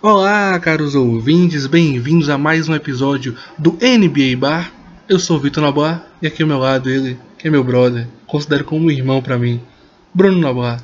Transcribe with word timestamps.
Olá, 0.00 0.56
caros 0.60 0.94
ouvintes, 0.94 1.66
bem-vindos 1.66 2.28
a 2.28 2.38
mais 2.38 2.68
um 2.68 2.74
episódio 2.74 3.34
do 3.58 3.72
NBA 3.72 4.38
Bar. 4.38 4.72
Eu 5.08 5.18
sou 5.18 5.36
o 5.36 5.40
Vitor 5.40 5.60
Nabar 5.60 6.06
e 6.22 6.26
aqui 6.28 6.40
ao 6.40 6.48
meu 6.48 6.56
lado 6.56 6.88
ele, 6.88 7.18
que 7.36 7.48
é 7.48 7.50
meu 7.50 7.64
brother, 7.64 8.06
considero 8.24 8.64
como 8.64 8.86
um 8.86 8.90
irmão 8.92 9.20
para 9.20 9.36
mim, 9.36 9.60
Bruno 10.14 10.38
Nabar. 10.38 10.80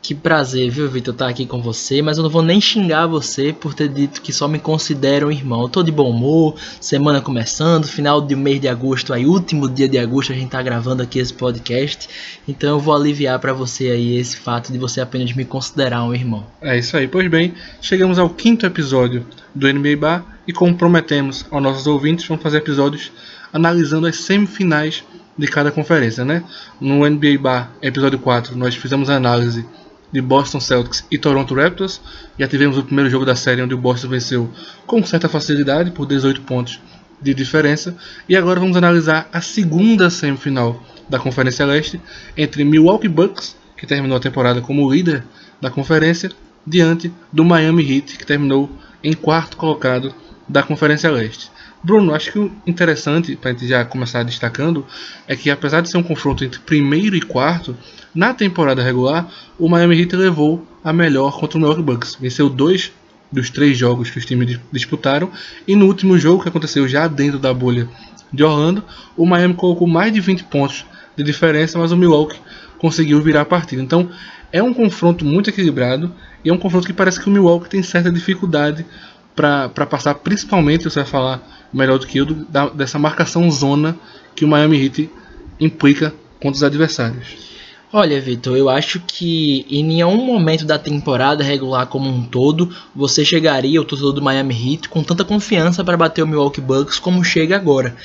Que 0.00 0.14
prazer, 0.14 0.70
viu, 0.70 0.88
Vitor, 0.88 1.12
estar 1.12 1.28
aqui 1.28 1.44
com 1.44 1.60
você, 1.60 2.00
mas 2.00 2.16
eu 2.16 2.22
não 2.22 2.30
vou 2.30 2.40
nem 2.40 2.60
xingar 2.60 3.06
você 3.06 3.52
por 3.52 3.74
ter 3.74 3.88
dito 3.88 4.22
que 4.22 4.32
só 4.32 4.48
me 4.48 4.58
considera 4.58 5.26
um 5.26 5.30
irmão. 5.30 5.62
Eu 5.62 5.68
tô 5.68 5.82
de 5.82 5.90
bom 5.90 6.08
humor, 6.08 6.54
semana 6.80 7.20
começando, 7.20 7.84
final 7.84 8.20
do 8.20 8.36
mês 8.36 8.60
de 8.60 8.68
agosto, 8.68 9.12
aí 9.12 9.26
último 9.26 9.68
dia 9.68 9.88
de 9.88 9.98
agosto 9.98 10.32
a 10.32 10.36
gente 10.36 10.50
tá 10.50 10.62
gravando 10.62 11.02
aqui 11.02 11.18
esse 11.18 11.34
podcast, 11.34 12.08
então 12.46 12.70
eu 12.70 12.80
vou 12.80 12.94
aliviar 12.94 13.38
para 13.38 13.52
você 13.52 13.88
aí 13.88 14.16
esse 14.16 14.36
fato 14.36 14.72
de 14.72 14.78
você 14.78 15.00
apenas 15.00 15.32
me 15.34 15.44
considerar 15.44 16.02
um 16.04 16.14
irmão. 16.14 16.46
É 16.62 16.78
isso 16.78 16.96
aí, 16.96 17.06
pois 17.06 17.28
bem, 17.28 17.52
chegamos 17.82 18.18
ao 18.18 18.30
quinto 18.30 18.64
episódio 18.64 19.26
do 19.54 19.70
NBA 19.70 19.96
Bar 19.98 20.38
e 20.46 20.52
como 20.52 20.74
prometemos 20.74 21.44
aos 21.50 21.62
nossos 21.62 21.86
ouvintes, 21.86 22.26
vamos 22.26 22.42
fazer 22.42 22.58
episódios 22.58 23.12
analisando 23.52 24.06
as 24.06 24.16
semifinais 24.16 25.04
de 25.36 25.46
cada 25.46 25.70
conferência, 25.70 26.24
né? 26.24 26.42
No 26.80 27.08
NBA 27.08 27.38
Bar, 27.40 27.72
episódio 27.82 28.18
4, 28.18 28.56
nós 28.56 28.74
fizemos 28.74 29.10
a 29.10 29.16
análise 29.16 29.66
de 30.12 30.20
Boston 30.20 30.60
Celtics 30.60 31.04
e 31.10 31.18
Toronto 31.18 31.54
Raptors. 31.54 32.00
Já 32.38 32.48
tivemos 32.48 32.78
o 32.78 32.82
primeiro 32.82 33.10
jogo 33.10 33.24
da 33.24 33.36
série 33.36 33.62
onde 33.62 33.74
o 33.74 33.78
Boston 33.78 34.08
venceu 34.08 34.50
com 34.86 35.04
certa 35.04 35.28
facilidade 35.28 35.90
por 35.90 36.06
18 36.06 36.40
pontos 36.42 36.80
de 37.20 37.34
diferença. 37.34 37.96
E 38.28 38.36
agora 38.36 38.60
vamos 38.60 38.76
analisar 38.76 39.28
a 39.32 39.40
segunda 39.40 40.10
semifinal 40.10 40.82
da 41.08 41.18
Conferência 41.18 41.66
Leste 41.66 42.00
entre 42.36 42.64
Milwaukee 42.64 43.08
Bucks, 43.08 43.56
que 43.76 43.86
terminou 43.86 44.16
a 44.16 44.20
temporada 44.20 44.60
como 44.60 44.90
líder 44.90 45.24
da 45.60 45.70
conferência, 45.70 46.30
diante 46.66 47.12
do 47.32 47.44
Miami 47.44 47.82
Heat, 47.82 48.18
que 48.18 48.26
terminou 48.26 48.70
em 49.02 49.14
quarto 49.14 49.56
colocado 49.56 50.14
da 50.48 50.62
Conferência 50.62 51.10
Leste. 51.10 51.50
Bruno, 51.82 52.12
acho 52.12 52.32
que 52.32 52.38
o 52.38 52.52
interessante 52.66 53.36
para 53.36 53.50
a 53.50 53.52
gente 53.52 53.68
já 53.68 53.84
começar 53.84 54.24
destacando 54.24 54.84
é 55.26 55.36
que 55.36 55.48
apesar 55.48 55.80
de 55.80 55.90
ser 55.90 55.96
um 55.96 56.02
confronto 56.02 56.44
entre 56.44 56.58
primeiro 56.60 57.16
e 57.16 57.20
quarto, 57.20 57.76
na 58.18 58.34
temporada 58.34 58.82
regular, 58.82 59.30
o 59.56 59.68
Miami 59.68 60.00
Heat 60.00 60.16
levou 60.16 60.66
a 60.82 60.92
melhor 60.92 61.38
contra 61.38 61.56
o 61.56 61.60
Milwaukee 61.60 61.84
Bucks. 61.84 62.18
Venceu 62.20 62.48
dois 62.50 62.90
dos 63.30 63.48
três 63.48 63.78
jogos 63.78 64.10
que 64.10 64.18
os 64.18 64.26
times 64.26 64.58
disputaram. 64.72 65.30
E 65.68 65.76
no 65.76 65.86
último 65.86 66.18
jogo, 66.18 66.42
que 66.42 66.48
aconteceu 66.48 66.88
já 66.88 67.06
dentro 67.06 67.38
da 67.38 67.54
bolha 67.54 67.88
de 68.32 68.42
Orlando, 68.42 68.82
o 69.16 69.24
Miami 69.24 69.54
colocou 69.54 69.86
mais 69.86 70.12
de 70.12 70.18
20 70.20 70.42
pontos 70.44 70.84
de 71.16 71.22
diferença, 71.22 71.78
mas 71.78 71.92
o 71.92 71.96
Milwaukee 71.96 72.40
conseguiu 72.80 73.22
virar 73.22 73.42
a 73.42 73.44
partida. 73.44 73.80
Então 73.80 74.10
é 74.52 74.60
um 74.60 74.74
confronto 74.74 75.24
muito 75.24 75.48
equilibrado 75.48 76.12
e 76.44 76.50
é 76.50 76.52
um 76.52 76.58
confronto 76.58 76.88
que 76.88 76.92
parece 76.92 77.20
que 77.20 77.28
o 77.28 77.30
Milwaukee 77.30 77.70
tem 77.70 77.84
certa 77.84 78.10
dificuldade 78.10 78.84
para 79.36 79.86
passar, 79.86 80.14
principalmente, 80.16 80.82
você 80.82 80.98
vai 80.98 81.08
falar 81.08 81.68
melhor 81.72 82.00
do 82.00 82.06
que 82.08 82.18
eu, 82.18 82.26
da, 82.26 82.68
dessa 82.68 82.98
marcação 82.98 83.48
zona 83.48 83.96
que 84.34 84.44
o 84.44 84.48
Miami 84.48 84.84
Heat 84.84 85.08
implica 85.60 86.12
contra 86.40 86.56
os 86.56 86.64
adversários. 86.64 87.57
Olha, 87.90 88.20
Vitor, 88.20 88.54
eu 88.54 88.68
acho 88.68 89.00
que 89.00 89.64
em 89.70 89.82
nenhum 89.82 90.22
momento 90.22 90.66
da 90.66 90.78
temporada 90.78 91.42
regular 91.42 91.86
como 91.86 92.06
um 92.06 92.22
todo 92.22 92.68
você 92.94 93.24
chegaria, 93.24 93.80
o 93.80 93.84
torcedor 93.84 94.12
do 94.12 94.20
Miami 94.20 94.74
Heat, 94.74 94.90
com 94.90 95.02
tanta 95.02 95.24
confiança 95.24 95.82
para 95.82 95.96
bater 95.96 96.22
o 96.22 96.26
Milwaukee 96.26 96.60
Bucks 96.60 96.98
como 96.98 97.24
chega 97.24 97.56
agora. 97.56 97.96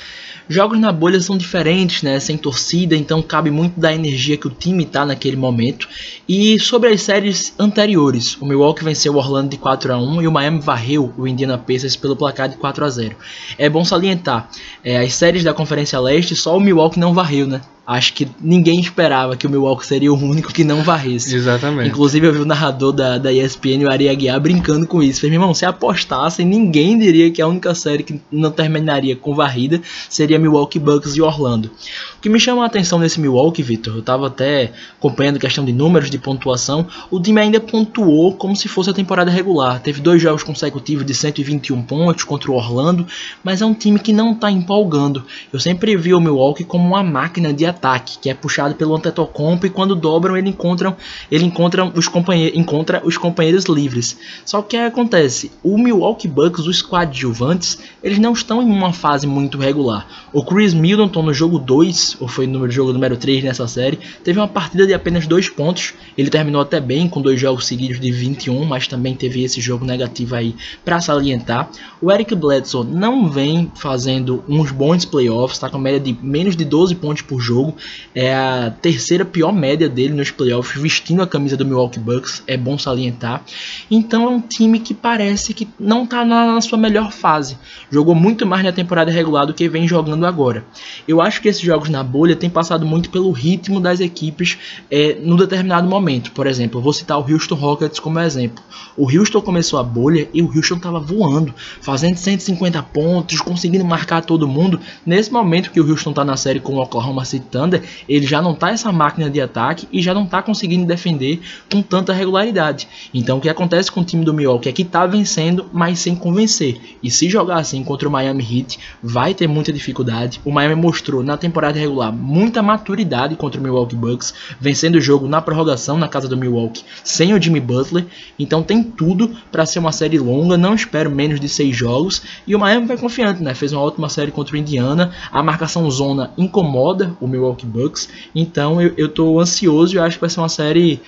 Jogos 0.48 0.78
na 0.78 0.90
bolha 0.90 1.20
são 1.20 1.36
diferentes, 1.36 2.02
né? 2.02 2.18
Sem 2.18 2.38
torcida, 2.38 2.96
então 2.96 3.20
cabe 3.20 3.50
muito 3.50 3.78
da 3.78 3.94
energia 3.94 4.38
que 4.38 4.46
o 4.46 4.50
time 4.50 4.86
tá 4.86 5.04
naquele 5.04 5.36
momento. 5.36 5.86
E 6.26 6.58
sobre 6.58 6.88
as 6.88 7.02
séries 7.02 7.52
anteriores, 7.58 8.38
o 8.40 8.46
Milwaukee 8.46 8.84
venceu 8.84 9.12
o 9.12 9.16
Orlando 9.18 9.50
de 9.50 9.58
4 9.58 9.92
a 9.92 9.98
1 9.98 10.22
e 10.22 10.26
o 10.26 10.32
Miami 10.32 10.60
varreu 10.60 11.12
o 11.18 11.28
Indiana 11.28 11.58
Pacers 11.58 11.94
pelo 11.94 12.16
placar 12.16 12.48
de 12.48 12.56
4 12.56 12.84
a 12.86 12.88
0. 12.88 13.16
É 13.58 13.68
bom 13.68 13.84
salientar, 13.84 14.48
é, 14.82 14.96
as 14.96 15.12
séries 15.12 15.44
da 15.44 15.52
Conferência 15.52 16.00
Leste 16.00 16.34
só 16.34 16.56
o 16.56 16.60
Milwaukee 16.60 16.98
não 16.98 17.12
varreu, 17.12 17.46
né? 17.46 17.60
Acho 17.86 18.14
que 18.14 18.26
ninguém 18.40 18.80
esperava 18.80 19.36
que 19.36 19.46
o 19.46 19.50
Milwaukee 19.50 19.84
seria 19.84 20.10
o 20.10 20.16
único 20.16 20.52
que 20.52 20.64
não 20.64 20.82
varresse. 20.82 21.34
Exatamente. 21.34 21.90
Inclusive 21.90 22.26
eu 22.26 22.32
vi 22.32 22.38
o 22.40 22.46
narrador 22.46 22.92
da, 22.92 23.18
da 23.18 23.30
ESPN, 23.30 23.84
o 23.84 23.90
Ari 23.90 24.08
Aguiar, 24.08 24.40
brincando 24.40 24.86
com 24.86 25.02
isso. 25.02 25.20
Falei, 25.20 25.32
meu 25.32 25.40
irmão, 25.42 25.54
se 25.54 25.66
apostassem, 25.66 26.46
ninguém 26.46 26.98
diria 26.98 27.30
que 27.30 27.42
a 27.42 27.46
única 27.46 27.74
série 27.74 28.02
que 28.02 28.18
não 28.32 28.50
terminaria 28.50 29.14
com 29.14 29.34
varrida 29.34 29.82
seria 30.08 30.38
Milwaukee 30.38 30.78
Bucks 30.78 31.14
e 31.14 31.20
Orlando. 31.20 31.70
O 32.16 32.20
que 32.22 32.30
me 32.30 32.40
chama 32.40 32.62
a 32.62 32.66
atenção 32.66 32.98
nesse 32.98 33.20
Milwaukee, 33.20 33.62
Victor, 33.62 33.96
eu 33.96 34.02
tava 34.02 34.28
até 34.28 34.72
acompanhando 34.98 35.38
questão 35.38 35.62
de 35.62 35.72
números 35.72 36.08
de 36.08 36.16
pontuação, 36.16 36.86
o 37.10 37.20
time 37.20 37.38
ainda 37.38 37.60
pontuou 37.60 38.34
como 38.34 38.56
se 38.56 38.66
fosse 38.66 38.88
a 38.88 38.94
temporada 38.94 39.30
regular. 39.30 39.80
Teve 39.80 40.00
dois 40.00 40.22
jogos 40.22 40.42
consecutivos 40.42 41.04
de 41.04 41.12
121 41.12 41.82
pontos 41.82 42.24
contra 42.24 42.50
o 42.50 42.54
Orlando, 42.54 43.06
mas 43.42 43.60
é 43.60 43.66
um 43.66 43.74
time 43.74 43.98
que 43.98 44.12
não 44.12 44.34
tá 44.34 44.50
empolgando. 44.50 45.22
Eu 45.52 45.60
sempre 45.60 45.94
vi 45.98 46.14
o 46.14 46.20
Milwaukee 46.20 46.64
como 46.64 46.88
uma 46.88 47.02
máquina 47.02 47.52
de 47.52 47.73
ataque, 47.74 48.18
que 48.18 48.30
é 48.30 48.34
puxado 48.34 48.74
pelo 48.74 48.94
Antetokounmpo 48.94 49.66
e 49.66 49.70
quando 49.70 49.94
dobram 49.94 50.36
ele 50.36 50.48
encontram, 50.48 50.96
ele 51.30 51.44
encontra 51.44 51.84
os 51.84 52.08
companheiros, 52.08 52.58
encontra 52.58 53.02
os 53.04 53.18
companheiros 53.18 53.64
livres. 53.64 54.16
Só 54.44 54.62
que 54.62 54.64
o 54.64 54.68
que 54.68 54.76
acontece? 54.76 55.50
O 55.62 55.76
Milwaukee 55.76 56.28
Bucks, 56.28 56.66
os 56.66 56.80
coadjuvantes, 56.80 57.78
eles 58.02 58.18
não 58.18 58.32
estão 58.32 58.62
em 58.62 58.66
uma 58.66 58.92
fase 58.92 59.26
muito 59.26 59.58
regular. 59.58 60.06
O 60.32 60.44
Chris 60.44 60.72
Middleton 60.72 61.22
no 61.22 61.34
jogo 61.34 61.58
2, 61.58 62.16
ou 62.20 62.28
foi 62.28 62.46
no 62.46 62.70
jogo 62.70 62.92
número 62.92 63.16
3 63.16 63.44
nessa 63.44 63.66
série, 63.66 63.98
teve 64.22 64.38
uma 64.38 64.48
partida 64.48 64.86
de 64.86 64.94
apenas 64.94 65.26
2 65.26 65.50
pontos. 65.50 65.94
Ele 66.16 66.30
terminou 66.30 66.62
até 66.62 66.80
bem 66.80 67.08
com 67.08 67.20
dois 67.20 67.40
jogos 67.40 67.66
seguidos 67.66 68.00
de 68.00 68.10
21, 68.10 68.64
mas 68.64 68.86
também 68.86 69.14
teve 69.14 69.42
esse 69.42 69.60
jogo 69.60 69.84
negativo 69.84 70.34
aí 70.34 70.54
para 70.84 71.00
salientar. 71.00 71.70
O 72.00 72.10
Eric 72.10 72.34
Bledsoe 72.34 72.86
não 72.86 73.28
vem 73.28 73.70
fazendo 73.74 74.42
uns 74.48 74.70
bons 74.70 75.04
playoffs, 75.04 75.56
está 75.56 75.68
com 75.68 75.78
média 75.78 76.00
de 76.00 76.16
menos 76.22 76.56
de 76.56 76.64
12 76.64 76.94
pontos 76.94 77.22
por 77.22 77.40
jogo 77.40 77.63
jogo. 77.64 77.76
É 78.14 78.34
a 78.34 78.72
terceira 78.82 79.24
pior 79.24 79.52
média 79.52 79.88
dele 79.88 80.14
nos 80.14 80.30
playoffs, 80.30 80.80
vestindo 80.80 81.22
a 81.22 81.26
camisa 81.26 81.56
do 81.56 81.64
Milwaukee 81.64 81.98
Bucks, 81.98 82.42
é 82.46 82.56
bom 82.56 82.78
salientar. 82.78 83.42
Então 83.90 84.24
é 84.24 84.28
um 84.28 84.40
time 84.40 84.78
que 84.78 84.92
parece 84.92 85.54
que 85.54 85.68
não 85.78 86.04
está 86.04 86.24
na, 86.24 86.60
sua 86.60 86.78
melhor 86.78 87.12
fase. 87.12 87.56
Jogou 87.90 88.14
muito 88.14 88.46
mais 88.46 88.62
na 88.62 88.72
temporada 88.72 89.10
regular 89.10 89.46
do 89.46 89.54
que 89.54 89.68
vem 89.68 89.88
jogando 89.88 90.26
agora. 90.26 90.64
Eu 91.08 91.20
acho 91.20 91.40
que 91.40 91.48
esses 91.48 91.62
jogos 91.62 91.88
na 91.88 92.02
bolha 92.02 92.36
têm 92.36 92.50
passado 92.50 92.86
muito 92.86 93.10
pelo 93.10 93.30
ritmo 93.30 93.80
das 93.80 94.00
equipes 94.00 94.58
é, 94.90 95.18
no 95.20 95.36
determinado 95.36 95.88
momento. 95.88 96.32
Por 96.32 96.46
exemplo, 96.46 96.78
eu 96.78 96.82
vou 96.82 96.92
citar 96.92 97.18
o 97.18 97.32
Houston 97.32 97.54
Rockets 97.54 97.98
como 97.98 98.20
exemplo. 98.20 98.62
O 98.96 99.10
Houston 99.10 99.40
começou 99.40 99.78
a 99.78 99.82
bolha 99.82 100.28
e 100.32 100.42
o 100.42 100.46
Houston 100.46 100.76
estava 100.76 101.00
voando, 101.00 101.54
fazendo 101.80 102.16
150 102.16 102.82
pontos, 102.84 103.40
conseguindo 103.40 103.84
marcar 103.84 104.22
todo 104.22 104.46
mundo. 104.46 104.80
Nesse 105.04 105.32
momento 105.32 105.70
que 105.70 105.80
o 105.80 105.88
Houston 105.88 106.10
está 106.10 106.24
na 106.24 106.36
série 106.36 106.60
com 106.60 106.74
o 106.74 106.80
Oklahoma 106.80 107.24
City 107.24 107.46
Thunder, 107.54 107.82
ele 108.08 108.26
já 108.26 108.42
não 108.42 108.52
tá 108.52 108.70
essa 108.70 108.90
máquina 108.90 109.30
de 109.30 109.40
ataque 109.40 109.86
e 109.92 110.02
já 110.02 110.12
não 110.12 110.26
tá 110.26 110.42
conseguindo 110.42 110.84
defender 110.84 111.40
com 111.70 111.80
tanta 111.80 112.12
regularidade. 112.12 112.88
Então 113.14 113.38
o 113.38 113.40
que 113.40 113.48
acontece 113.48 113.92
com 113.92 114.00
o 114.00 114.04
time 114.04 114.24
do 114.24 114.34
Milwaukee 114.34 114.68
é 114.68 114.72
que 114.72 114.84
tá 114.84 115.06
vencendo, 115.06 115.66
mas 115.72 116.00
sem 116.00 116.16
convencer. 116.16 116.80
E 117.00 117.10
se 117.10 117.30
jogar 117.30 117.58
assim 117.58 117.84
contra 117.84 118.08
o 118.08 118.10
Miami 118.10 118.42
Heat, 118.42 118.78
vai 119.00 119.34
ter 119.34 119.46
muita 119.46 119.72
dificuldade. 119.72 120.40
O 120.44 120.50
Miami 120.50 120.74
mostrou 120.74 121.22
na 121.22 121.36
temporada 121.36 121.78
regular 121.78 122.12
muita 122.12 122.60
maturidade 122.60 123.36
contra 123.36 123.60
o 123.60 123.62
Milwaukee 123.62 123.94
Bucks, 123.94 124.34
vencendo 124.58 124.96
o 124.96 125.00
jogo 125.00 125.28
na 125.28 125.40
prorrogação 125.40 125.96
na 125.96 126.08
casa 126.08 126.28
do 126.28 126.36
Milwaukee, 126.36 126.84
sem 127.04 127.32
o 127.32 127.40
Jimmy 127.40 127.60
Butler. 127.60 128.06
Então 128.38 128.62
tem 128.62 128.82
tudo 128.82 129.30
para 129.52 129.64
ser 129.64 129.78
uma 129.78 129.92
série 129.92 130.18
longa, 130.18 130.56
não 130.56 130.74
espero 130.74 131.10
menos 131.10 131.38
de 131.38 131.48
seis 131.48 131.76
jogos. 131.76 132.22
E 132.46 132.54
o 132.54 132.58
Miami 132.58 132.86
vai 132.86 132.96
confiante, 132.96 133.42
né? 133.42 133.54
Fez 133.54 133.72
uma 133.72 133.82
ótima 133.82 134.08
série 134.08 134.32
contra 134.32 134.56
o 134.56 134.58
Indiana. 134.58 135.12
A 135.30 135.42
marcação 135.42 135.88
zona 135.90 136.32
incomoda 136.36 137.16
o 137.20 137.28
Milwaukee 137.28 137.43
Bucks. 137.52 138.08
Então 138.34 138.80
eu, 138.80 138.92
eu 138.96 139.08
tô 139.08 139.38
ansioso 139.40 139.94
e 139.94 139.98
acho 139.98 140.16
que 140.16 140.20
vai 140.20 140.30
ser 140.30 140.40
uma 140.40 140.48
série 140.48 141.00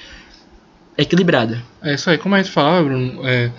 equilibrada. 0.96 1.62
É 1.82 1.94
isso 1.94 2.08
aí, 2.08 2.18
como 2.18 2.34
a 2.34 2.38
gente 2.38 2.50
falava, 2.50 2.84
Bruno, 2.84 3.26
é, 3.26 3.50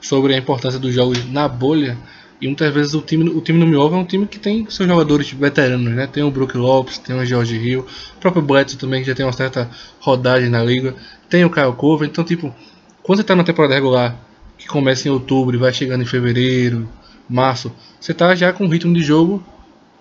sobre 0.00 0.34
a 0.34 0.38
importância 0.38 0.78
dos 0.78 0.94
jogos 0.94 1.24
na 1.30 1.48
bolha. 1.48 1.96
E 2.40 2.46
muitas 2.46 2.72
vezes 2.72 2.94
o 2.94 3.02
time, 3.02 3.28
o 3.28 3.40
time 3.42 3.60
do 3.60 3.66
Milwaukee 3.66 3.94
é 3.94 3.98
um 3.98 4.04
time 4.04 4.26
que 4.26 4.38
tem 4.38 4.64
seus 4.70 4.88
jogadores 4.88 5.30
veteranos, 5.30 5.92
né? 5.92 6.06
Tem 6.06 6.22
o 6.22 6.30
Brook 6.30 6.56
Lopes, 6.56 6.96
tem 6.96 7.14
o 7.14 7.24
George 7.24 7.54
Hill, 7.54 7.80
o 8.16 8.20
próprio 8.20 8.42
Bledsoe 8.42 8.78
também 8.78 9.02
que 9.02 9.08
já 9.08 9.14
tem 9.14 9.26
uma 9.26 9.32
certa 9.32 9.68
rodagem 10.00 10.48
na 10.48 10.64
liga, 10.64 10.94
tem 11.28 11.44
o 11.44 11.50
Kyle 11.50 11.72
Cover, 11.74 12.08
então 12.08 12.24
tipo, 12.24 12.54
quando 13.02 13.18
você 13.18 13.22
está 13.22 13.36
na 13.36 13.44
temporada 13.44 13.74
regular, 13.74 14.16
que 14.56 14.66
começa 14.66 15.06
em 15.06 15.10
outubro 15.10 15.54
e 15.54 15.58
vai 15.58 15.70
chegando 15.70 16.02
em 16.02 16.06
fevereiro, 16.06 16.88
março, 17.28 17.70
você 18.00 18.12
está 18.12 18.34
já 18.34 18.54
com 18.54 18.64
um 18.64 18.68
ritmo 18.68 18.94
de 18.94 19.02
jogo 19.02 19.44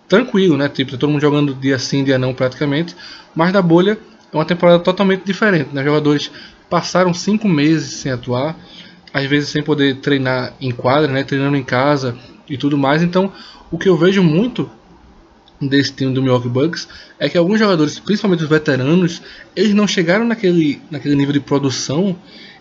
tranquilo, 0.10 0.58
né? 0.58 0.68
Tipo, 0.68 0.92
tá 0.92 0.98
todo 0.98 1.12
mundo 1.12 1.22
jogando 1.22 1.54
dia 1.54 1.78
sim, 1.80 2.04
dia 2.04 2.18
não 2.18 2.34
praticamente. 2.34 2.96
Mas 3.36 3.54
da 3.54 3.62
bolha 3.62 3.98
é 4.34 4.36
uma 4.36 4.46
temporada 4.46 4.80
totalmente 4.80 5.24
diferente, 5.24 5.70
né? 5.72 5.84
Jogadores 5.84 6.32
passaram 6.70 7.14
cinco 7.14 7.48
meses 7.48 7.94
sem 7.94 8.12
atuar, 8.12 8.58
às 9.14 9.26
vezes 9.26 9.50
sem 9.50 9.64
poder 9.64 9.98
treinar 9.98 10.54
em 10.60 10.72
quadra, 10.72 11.12
né? 11.12 11.24
Treinando 11.24 11.56
em 11.56 11.64
casa 11.64 12.18
e 12.50 12.58
tudo 12.58 12.78
mais. 12.78 13.04
Então, 13.04 13.32
o 13.72 13.78
que 13.78 13.88
eu 13.88 13.96
vejo 13.96 14.24
muito 14.24 14.70
desse 15.62 15.94
time 15.94 16.14
do 16.14 16.22
Milwaukee 16.22 16.50
Bucks 16.50 16.88
é 17.20 17.30
que 17.30 17.38
alguns 17.38 17.60
jogadores, 17.60 18.00
principalmente 18.00 18.44
os 18.44 18.50
veteranos, 18.50 19.22
eles 19.56 19.74
não 19.74 19.88
chegaram 19.88 20.26
naquele, 20.26 20.82
naquele 20.90 21.16
nível 21.16 21.34
de 21.34 21.40
produção 21.40 22.16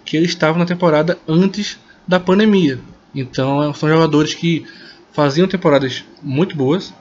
que 0.04 0.16
eles 0.16 0.30
estavam 0.30 0.58
na 0.58 0.66
temporada 0.66 1.18
antes 1.26 1.78
da 2.06 2.18
pandemia. 2.18 2.78
Então 3.14 3.72
são 3.74 3.88
jogadores 3.88 4.34
que 4.34 4.66
faziam 5.12 5.46
temporadas 5.46 6.04
muito 6.22 6.56
boas, 6.56 6.92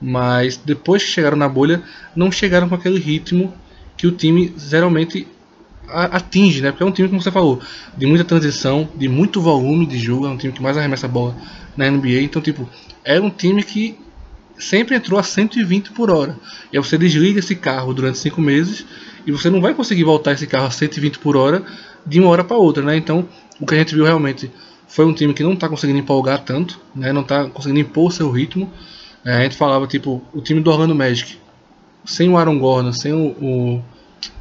mas 0.00 0.56
depois 0.56 1.02
que 1.02 1.10
chegaram 1.10 1.36
na 1.36 1.48
bolha, 1.48 1.82
não 2.14 2.32
chegaram 2.32 2.68
com 2.68 2.74
aquele 2.74 2.98
ritmo 2.98 3.52
que 3.96 4.06
o 4.06 4.12
time 4.12 4.54
geralmente 4.56 5.26
atinge, 5.88 6.62
né? 6.62 6.70
Porque 6.70 6.82
é 6.82 6.86
um 6.86 6.92
time, 6.92 7.08
como 7.08 7.20
você 7.20 7.30
falou, 7.30 7.60
de 7.96 8.06
muita 8.06 8.24
transição, 8.24 8.88
de 8.94 9.08
muito 9.08 9.40
volume 9.40 9.86
de 9.86 9.98
jogo, 9.98 10.26
é 10.26 10.30
um 10.30 10.36
time 10.36 10.52
que 10.52 10.62
mais 10.62 10.76
arremessa 10.76 11.06
a 11.06 11.08
bola 11.08 11.36
na 11.76 11.90
NBA. 11.90 12.22
Então, 12.22 12.40
tipo, 12.40 12.68
é 13.04 13.20
um 13.20 13.28
time 13.28 13.62
que 13.62 13.98
sempre 14.58 14.94
entrou 14.94 15.18
a 15.18 15.22
120 15.22 15.90
por 15.92 16.10
hora. 16.10 16.36
E 16.72 16.76
aí 16.76 16.82
você 16.82 16.96
desliga 16.96 17.40
esse 17.40 17.54
carro 17.54 17.92
durante 17.92 18.18
5 18.18 18.40
meses 18.40 18.86
e 19.26 19.32
você 19.32 19.50
não 19.50 19.60
vai 19.60 19.74
conseguir 19.74 20.04
voltar 20.04 20.32
esse 20.32 20.46
carro 20.46 20.66
a 20.66 20.70
120 20.70 21.18
por 21.18 21.36
hora 21.36 21.62
de 22.06 22.20
uma 22.20 22.30
hora 22.30 22.44
para 22.44 22.56
outra, 22.56 22.82
né? 22.82 22.96
Então, 22.96 23.28
o 23.58 23.66
que 23.66 23.74
a 23.74 23.78
gente 23.78 23.94
viu 23.94 24.04
realmente 24.04 24.50
foi 24.86 25.04
um 25.04 25.12
time 25.12 25.32
que 25.34 25.42
não 25.42 25.52
está 25.54 25.68
conseguindo 25.68 25.98
empolgar 25.98 26.44
tanto, 26.44 26.80
né? 26.94 27.12
Não 27.12 27.22
está 27.22 27.48
conseguindo 27.48 27.80
impor 27.80 28.12
seu 28.12 28.30
ritmo. 28.30 28.70
É, 29.24 29.36
a 29.36 29.42
gente 29.42 29.56
falava, 29.56 29.86
tipo, 29.86 30.22
o 30.32 30.40
time 30.40 30.60
do 30.60 30.70
Orlando 30.70 30.94
Magic, 30.94 31.38
sem 32.04 32.28
o 32.28 32.36
Aaron 32.36 32.58
Gordon, 32.58 32.92
sem 32.92 33.12
o, 33.12 33.28
o, 33.40 33.84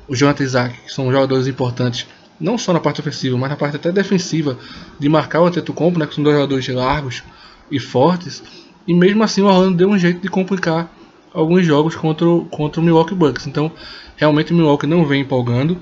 o 0.07 0.15
Jonathan 0.15 0.43
Isaac, 0.43 0.79
que 0.85 0.93
são 0.93 1.11
jogadores 1.11 1.47
importantes, 1.47 2.07
não 2.39 2.57
só 2.57 2.71
na 2.71 2.79
parte 2.79 3.01
ofensiva, 3.01 3.37
mas 3.37 3.49
na 3.49 3.57
parte 3.57 3.75
até 3.75 3.91
defensiva, 3.91 4.57
de 4.97 5.09
marcar 5.09 5.41
o 5.41 5.45
Antetokounmpo, 5.45 5.99
né? 5.99 6.07
Que 6.07 6.15
são 6.15 6.23
dois 6.23 6.35
jogadores 6.35 6.67
largos 6.69 7.23
e 7.69 7.79
fortes. 7.79 8.41
E 8.87 8.93
mesmo 8.93 9.23
assim 9.23 9.41
o 9.41 9.45
Orlando 9.45 9.75
deu 9.75 9.89
um 9.89 9.97
jeito 9.97 10.21
de 10.21 10.29
complicar 10.29 10.89
alguns 11.33 11.65
jogos 11.65 11.95
contra 11.95 12.27
o, 12.27 12.45
contra 12.45 12.79
o 12.79 12.83
Milwaukee 12.83 13.13
Bucks. 13.13 13.45
Então, 13.45 13.71
realmente 14.15 14.53
o 14.53 14.55
Milwaukee 14.55 14.87
não 14.87 15.05
vem 15.05 15.21
empolgando. 15.21 15.77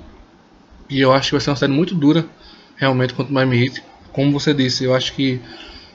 E 0.90 1.00
eu 1.00 1.14
acho 1.14 1.30
que 1.30 1.34
vai 1.34 1.42
ser 1.42 1.50
uma 1.52 1.56
série 1.56 1.72
muito 1.72 1.94
dura, 1.94 2.26
realmente, 2.76 3.14
contra 3.14 3.32
o 3.32 3.34
Miami 3.34 3.66
Heat. 3.66 3.84
Como 4.12 4.32
você 4.32 4.54
disse, 4.54 4.84
eu 4.84 4.96
acho 4.96 5.14
que 5.14 5.40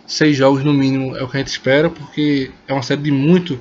seis 0.07 0.37
jogos 0.37 0.65
no 0.65 0.73
mínimo 0.73 1.17
é 1.17 1.23
o 1.23 1.29
que 1.29 1.37
a 1.37 1.41
gente 1.41 1.49
espera, 1.49 1.89
porque 1.89 2.51
é 2.67 2.73
uma 2.73 2.83
série 2.83 3.03
de 3.03 3.11
muito, 3.11 3.59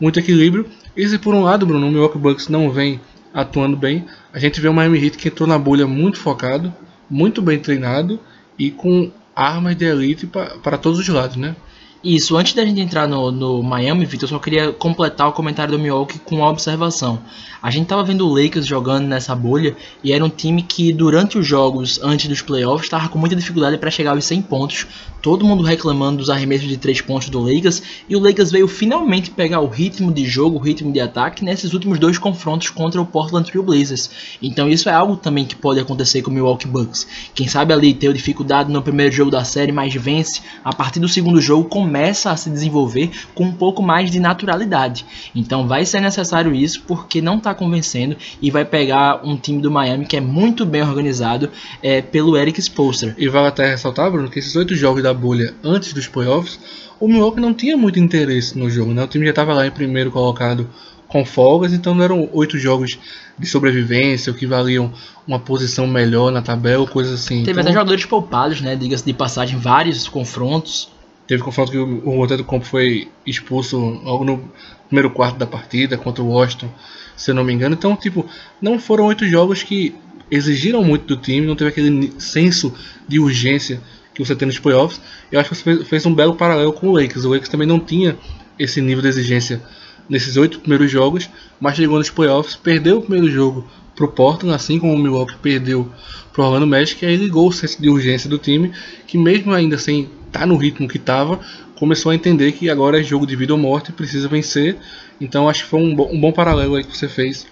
muito 0.00 0.18
equilíbrio. 0.18 0.66
E 0.96 1.06
se 1.08 1.18
por 1.18 1.34
um 1.34 1.42
lado, 1.42 1.64
Bruno, 1.66 1.86
o 1.86 1.90
Milwaukee 1.90 2.18
Bucks 2.18 2.48
não 2.48 2.70
vem 2.70 3.00
atuando 3.32 3.76
bem, 3.76 4.04
a 4.32 4.38
gente 4.38 4.60
vê 4.60 4.68
o 4.68 4.74
Miami 4.74 5.02
Heat 5.02 5.16
que 5.16 5.28
entrou 5.28 5.48
na 5.48 5.58
bolha 5.58 5.86
muito 5.86 6.18
focado, 6.18 6.72
muito 7.08 7.40
bem 7.40 7.58
treinado 7.58 8.20
e 8.58 8.70
com 8.70 9.10
armas 9.34 9.74
de 9.76 9.84
elite 9.86 10.26
para 10.26 10.76
todos 10.76 10.98
os 10.98 11.08
lados, 11.08 11.36
né? 11.36 11.56
Isso, 12.04 12.36
antes 12.36 12.52
da 12.52 12.64
gente 12.64 12.80
entrar 12.80 13.06
no, 13.06 13.30
no 13.30 13.62
Miami, 13.62 14.04
Vitor, 14.04 14.24
eu 14.24 14.28
só 14.28 14.38
queria 14.40 14.72
completar 14.72 15.28
o 15.28 15.32
comentário 15.32 15.76
do 15.76 15.78
Milwaukee 15.78 16.18
com 16.18 16.36
uma 16.36 16.48
observação. 16.48 17.20
A 17.62 17.70
gente 17.70 17.86
tava 17.86 18.02
vendo 18.02 18.26
o 18.26 18.34
Lakers 18.34 18.66
jogando 18.66 19.06
nessa 19.06 19.36
bolha 19.36 19.76
e 20.02 20.12
era 20.12 20.24
um 20.24 20.28
time 20.28 20.62
que 20.64 20.92
durante 20.92 21.38
os 21.38 21.46
jogos 21.46 22.00
antes 22.02 22.26
dos 22.26 22.42
playoffs 22.42 22.86
estava 22.86 23.08
com 23.08 23.20
muita 23.20 23.36
dificuldade 23.36 23.78
para 23.78 23.88
chegar 23.88 24.10
aos 24.10 24.24
100 24.24 24.42
pontos. 24.42 24.84
Todo 25.22 25.44
mundo 25.44 25.62
reclamando 25.62 26.18
dos 26.18 26.28
arremessos 26.28 26.66
de 26.66 26.76
3 26.76 27.02
pontos 27.02 27.28
do 27.28 27.38
Lakers 27.38 27.80
e 28.08 28.16
o 28.16 28.18
Lakers 28.18 28.50
veio 28.50 28.66
finalmente 28.66 29.30
pegar 29.30 29.60
o 29.60 29.68
ritmo 29.68 30.12
de 30.12 30.26
jogo, 30.26 30.56
o 30.56 30.60
ritmo 30.60 30.92
de 30.92 30.98
ataque 30.98 31.44
nesses 31.44 31.72
últimos 31.72 32.00
dois 32.00 32.18
confrontos 32.18 32.68
contra 32.70 33.00
o 33.00 33.06
Portland 33.06 33.48
Trail 33.48 33.64
Blazers. 33.64 34.10
Então 34.42 34.68
isso 34.68 34.88
é 34.88 34.92
algo 34.92 35.14
também 35.14 35.44
que 35.44 35.54
pode 35.54 35.78
acontecer 35.78 36.22
com 36.22 36.32
o 36.32 36.34
Milwaukee 36.34 36.66
Bucks. 36.66 37.06
Quem 37.32 37.46
sabe 37.46 37.72
ali 37.72 37.94
ter 37.94 38.12
dificuldade 38.12 38.72
no 38.72 38.82
primeiro 38.82 39.12
jogo 39.12 39.30
da 39.30 39.44
série, 39.44 39.70
mas 39.70 39.94
vence 39.94 40.42
a 40.64 40.74
partir 40.74 40.98
do 40.98 41.08
segundo 41.08 41.40
jogo 41.40 41.68
começa 41.92 42.30
a 42.30 42.36
se 42.36 42.48
desenvolver 42.48 43.10
com 43.34 43.44
um 43.44 43.52
pouco 43.52 43.82
mais 43.82 44.10
de 44.10 44.18
naturalidade. 44.18 45.04
Então 45.34 45.68
vai 45.68 45.84
ser 45.84 46.00
necessário 46.00 46.54
isso 46.54 46.82
porque 46.88 47.20
não 47.20 47.36
está 47.36 47.52
Tá 47.52 47.58
convencendo 47.58 48.16
e 48.40 48.50
vai 48.50 48.64
pegar 48.64 49.20
um 49.22 49.36
time 49.36 49.60
do 49.60 49.70
Miami 49.70 50.06
que 50.06 50.16
é 50.16 50.20
muito 50.22 50.64
bem 50.64 50.80
organizado 50.80 51.50
é, 51.82 52.00
pelo 52.00 52.34
Eric 52.34 52.58
Spoelstra. 52.58 53.14
E 53.18 53.28
vale 53.28 53.48
até 53.48 53.68
ressaltar, 53.68 54.10
Bruno, 54.10 54.30
que 54.30 54.38
esses 54.38 54.56
oito 54.56 54.74
jogos 54.74 55.02
da 55.02 55.12
bolha 55.12 55.54
antes 55.62 55.92
dos 55.92 56.06
playoffs, 56.06 56.58
o 56.98 57.06
Milwaukee 57.06 57.40
não 57.40 57.52
tinha 57.52 57.76
muito 57.76 57.98
interesse 57.98 58.58
no 58.58 58.70
jogo, 58.70 58.94
né? 58.94 59.04
O 59.04 59.06
time 59.06 59.26
já 59.26 59.30
estava 59.30 59.52
lá 59.52 59.66
em 59.66 59.70
primeiro 59.70 60.10
colocado 60.10 60.66
com 61.08 61.26
folgas, 61.26 61.74
então 61.74 61.94
não 61.94 62.04
eram 62.04 62.28
oito 62.32 62.58
jogos 62.58 62.98
de 63.38 63.46
sobrevivência, 63.46 64.32
o 64.32 64.34
que 64.34 64.46
valiam 64.46 64.90
uma 65.26 65.38
posição 65.38 65.86
melhor 65.86 66.32
na 66.32 66.40
tabela, 66.40 66.86
coisas 66.86 67.20
assim. 67.20 67.40
Teve 67.40 67.50
então, 67.50 67.62
até 67.64 67.72
jogadores 67.72 68.06
poupados, 68.06 68.62
né? 68.62 68.76
Diga-se 68.76 69.04
de 69.04 69.12
passagem, 69.12 69.58
vários 69.58 70.08
confrontos. 70.08 70.88
Teve 71.26 71.42
confronto 71.42 71.70
que 71.70 71.78
o, 71.78 72.20
o 72.20 72.26
do 72.26 72.44
campo 72.44 72.64
foi 72.64 73.08
expulso 73.24 73.78
logo 73.78 74.24
no 74.24 74.50
primeiro 74.88 75.10
quarto 75.10 75.38
da 75.38 75.46
partida 75.46 75.96
contra 75.96 76.22
o 76.22 76.28
Washington 76.28 76.68
se 77.16 77.30
eu 77.30 77.34
não 77.34 77.44
me 77.44 77.52
engano. 77.52 77.74
Então, 77.74 77.94
tipo, 77.96 78.26
não 78.60 78.78
foram 78.78 79.04
oito 79.06 79.26
jogos 79.26 79.62
que 79.62 79.94
exigiram 80.30 80.82
muito 80.82 81.06
do 81.06 81.16
time, 81.16 81.46
não 81.46 81.56
teve 81.56 81.70
aquele 81.70 82.12
senso 82.18 82.74
de 83.06 83.18
urgência 83.18 83.80
que 84.14 84.24
você 84.24 84.34
tem 84.34 84.46
nos 84.46 84.58
playoffs. 84.58 85.00
Eu 85.30 85.40
acho 85.40 85.50
que 85.50 85.56
você 85.56 85.84
fez 85.84 86.04
um 86.06 86.14
belo 86.14 86.34
paralelo 86.34 86.72
com 86.72 86.88
o 86.88 86.92
Lakers. 86.92 87.24
O 87.24 87.30
Lakers 87.30 87.48
também 87.48 87.66
não 87.66 87.78
tinha 87.78 88.16
esse 88.58 88.80
nível 88.80 89.02
de 89.02 89.08
exigência 89.08 89.62
nesses 90.08 90.36
oito 90.36 90.60
primeiros 90.60 90.90
jogos, 90.90 91.30
mas 91.60 91.76
chegou 91.76 91.98
nos 91.98 92.10
playoffs, 92.10 92.56
perdeu 92.56 92.98
o 92.98 93.02
primeiro 93.02 93.30
jogo 93.30 93.66
pro 93.94 94.08
Portland, 94.08 94.54
assim 94.54 94.78
como 94.78 94.94
o 94.94 94.98
Milwaukee 94.98 95.36
perdeu 95.40 95.90
pro 96.32 96.44
Orlando 96.44 96.66
Magic, 96.66 97.02
e 97.04 97.08
aí 97.08 97.16
ligou 97.16 97.48
o 97.48 97.52
senso 97.52 97.80
de 97.80 97.88
urgência 97.88 98.28
do 98.28 98.38
time, 98.38 98.72
que 99.06 99.16
mesmo 99.16 99.52
ainda 99.52 99.78
sem 99.78 100.10
tá 100.32 100.46
no 100.46 100.56
ritmo 100.56 100.88
que 100.88 100.96
estava, 100.96 101.38
começou 101.76 102.10
a 102.10 102.14
entender 102.14 102.52
que 102.52 102.70
agora 102.70 102.98
é 102.98 103.02
jogo 103.02 103.26
de 103.26 103.36
vida 103.36 103.52
ou 103.52 103.58
morte, 103.58 103.92
precisa 103.92 104.26
vencer. 104.26 104.76
Então 105.20 105.48
acho 105.48 105.64
que 105.64 105.70
foi 105.70 105.80
um, 105.80 105.92
um 105.92 106.20
bom 106.20 106.32
paralelo 106.32 106.74
aí 106.74 106.84
que 106.84 106.96
você 106.96 107.08
fez 107.08 107.46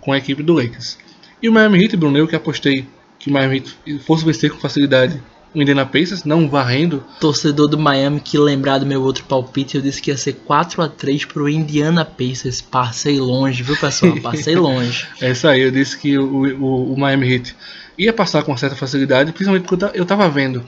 com 0.00 0.12
a 0.12 0.18
equipe 0.18 0.42
do 0.42 0.52
Lakers. 0.52 0.98
E 1.42 1.48
o 1.48 1.52
Miami 1.52 1.82
Heat, 1.82 1.96
Bruno, 1.96 2.18
eu 2.18 2.28
que 2.28 2.36
apostei 2.36 2.86
que 3.18 3.30
o 3.30 3.32
Miami 3.32 3.56
Heat 3.86 4.00
fosse 4.04 4.24
vencer 4.24 4.50
com 4.50 4.58
facilidade 4.58 5.20
o 5.54 5.62
Indiana 5.62 5.86
Pacers, 5.86 6.24
não 6.24 6.48
varrendo. 6.48 7.02
Torcedor 7.20 7.68
do 7.68 7.78
Miami 7.78 8.20
que 8.20 8.38
lembrar 8.38 8.78
do 8.78 8.86
meu 8.86 9.02
outro 9.02 9.24
palpite, 9.24 9.76
eu 9.76 9.82
disse 9.82 10.00
que 10.00 10.10
ia 10.10 10.16
ser 10.16 10.34
4 10.44 10.82
a 10.82 10.88
3 10.88 11.24
pro 11.24 11.48
Indiana 11.48 12.04
Pacers. 12.04 12.60
Passei 12.60 13.18
longe, 13.18 13.62
viu 13.62 13.76
pessoal? 13.76 14.14
Passei 14.20 14.54
longe. 14.56 15.06
é 15.20 15.30
isso 15.30 15.48
aí, 15.48 15.62
eu 15.62 15.70
disse 15.70 15.96
que 15.98 16.18
o, 16.18 16.44
o, 16.60 16.92
o, 16.92 16.98
Miami 16.98 17.32
Heat 17.32 17.56
ia 17.96 18.12
passar 18.12 18.42
com 18.42 18.56
certa 18.56 18.76
facilidade, 18.76 19.32
principalmente 19.32 19.66
porque 19.66 19.98
eu 19.98 20.04
tava 20.04 20.28
vendo 20.28 20.62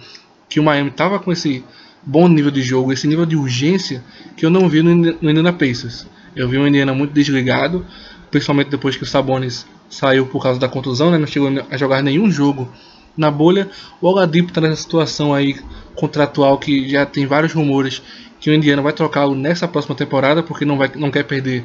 que 0.50 0.60
o 0.60 0.62
Miami 0.62 0.90
tava 0.90 1.18
com 1.20 1.32
esse 1.32 1.64
bom 2.02 2.28
nível 2.28 2.50
de 2.50 2.60
jogo, 2.60 2.92
esse 2.92 3.06
nível 3.06 3.24
de 3.24 3.36
urgência 3.36 4.02
que 4.36 4.44
eu 4.44 4.50
não 4.50 4.68
vi 4.68 4.82
no, 4.82 4.94
no 4.94 5.30
Indiana 5.30 5.52
Pacers. 5.52 6.06
Eu 6.34 6.48
vi 6.48 6.58
o 6.58 6.66
Indiana 6.66 6.92
muito 6.92 7.12
desligado, 7.12 7.86
principalmente 8.30 8.68
depois 8.68 8.96
que 8.96 9.04
o 9.04 9.06
Sabonis 9.06 9.66
saiu 9.88 10.26
por 10.26 10.42
causa 10.42 10.58
da 10.58 10.68
contusão, 10.68 11.10
né? 11.10 11.18
não 11.18 11.26
chegou 11.26 11.50
a 11.70 11.76
jogar 11.76 12.02
nenhum 12.02 12.30
jogo 12.30 12.68
na 13.16 13.30
bolha. 13.30 13.68
O 14.00 14.08
Oladipo 14.08 14.48
está 14.48 14.60
nessa 14.60 14.82
situação 14.82 15.32
aí 15.32 15.56
contratual 15.94 16.58
que 16.58 16.88
já 16.88 17.06
tem 17.06 17.26
vários 17.26 17.52
rumores 17.52 18.02
que 18.40 18.50
o 18.50 18.54
Indiana 18.54 18.82
vai 18.82 18.92
trocá-lo 18.92 19.34
nessa 19.34 19.68
próxima 19.68 19.94
temporada 19.94 20.42
porque 20.42 20.64
não, 20.64 20.78
vai, 20.78 20.90
não 20.96 21.10
quer 21.10 21.24
perder 21.24 21.64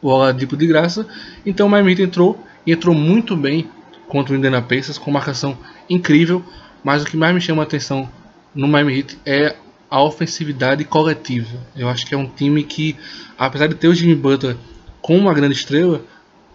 o 0.00 0.08
Oladipo 0.08 0.56
de 0.56 0.66
graça. 0.66 1.06
Então 1.44 1.66
o 1.66 1.70
Miami 1.70 2.00
entrou 2.02 2.38
e 2.66 2.72
entrou 2.72 2.94
muito 2.94 3.36
bem 3.36 3.68
contra 4.08 4.34
o 4.34 4.36
Indiana 4.36 4.60
Pacers 4.60 4.98
com 4.98 5.10
marcação 5.10 5.56
incrível. 5.88 6.44
Mas 6.82 7.02
o 7.02 7.06
que 7.06 7.16
mais 7.16 7.34
me 7.34 7.40
chama 7.40 7.62
a 7.62 7.64
atenção 7.64 8.08
no 8.54 8.68
Miami 8.68 8.98
Heat 8.98 9.18
é 9.24 9.56
a 9.90 10.02
ofensividade 10.02 10.84
coletiva. 10.84 11.58
Eu 11.76 11.88
acho 11.88 12.06
que 12.06 12.14
é 12.14 12.18
um 12.18 12.26
time 12.26 12.62
que, 12.62 12.96
apesar 13.38 13.66
de 13.66 13.74
ter 13.74 13.88
o 13.88 13.94
Jimmy 13.94 14.14
Butler 14.14 14.56
como 15.02 15.18
uma 15.18 15.34
grande 15.34 15.54
estrela, 15.54 16.02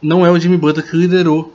não 0.01 0.25
é 0.25 0.31
o 0.31 0.39
Jimmy 0.39 0.57
Butler 0.57 0.85
que 0.85 0.95
liderou 0.95 1.53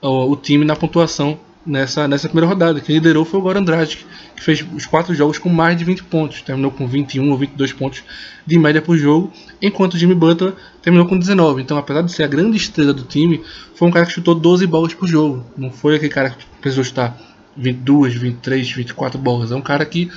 o, 0.00 0.32
o 0.32 0.36
time 0.36 0.64
na 0.64 0.76
pontuação 0.76 1.38
nessa, 1.64 2.06
nessa 2.06 2.28
primeira 2.28 2.48
rodada. 2.48 2.80
Quem 2.80 2.96
liderou 2.96 3.24
foi 3.24 3.40
o 3.40 3.42
Goran 3.42 3.62
Dragic, 3.62 4.04
que 4.36 4.42
fez 4.42 4.64
os 4.74 4.84
quatro 4.84 5.14
jogos 5.14 5.38
com 5.38 5.48
mais 5.48 5.76
de 5.76 5.84
20 5.84 6.04
pontos. 6.04 6.42
Terminou 6.42 6.70
com 6.70 6.86
21 6.86 7.30
ou 7.30 7.38
22 7.38 7.72
pontos 7.72 8.02
de 8.46 8.58
média 8.58 8.82
por 8.82 8.96
jogo, 8.98 9.32
enquanto 9.60 9.94
o 9.94 9.98
Jimmy 9.98 10.14
Butler 10.14 10.54
terminou 10.82 11.06
com 11.06 11.18
19. 11.18 11.62
Então, 11.62 11.78
apesar 11.78 12.02
de 12.02 12.12
ser 12.12 12.24
a 12.24 12.28
grande 12.28 12.56
estrela 12.56 12.92
do 12.92 13.04
time, 13.04 13.42
foi 13.74 13.88
um 13.88 13.90
cara 13.90 14.04
que 14.04 14.12
chutou 14.12 14.34
12 14.34 14.66
bolas 14.66 14.92
por 14.92 15.08
jogo. 15.08 15.46
Não 15.56 15.70
foi 15.70 15.96
aquele 15.96 16.12
cara 16.12 16.30
que 16.30 16.44
precisou 16.60 16.84
chutar 16.84 17.16
22, 17.56 18.14
23, 18.14 18.70
24 18.70 19.18
bolas. 19.18 19.52
É 19.52 19.56
um 19.56 19.62
cara 19.62 19.84
que 19.84 20.10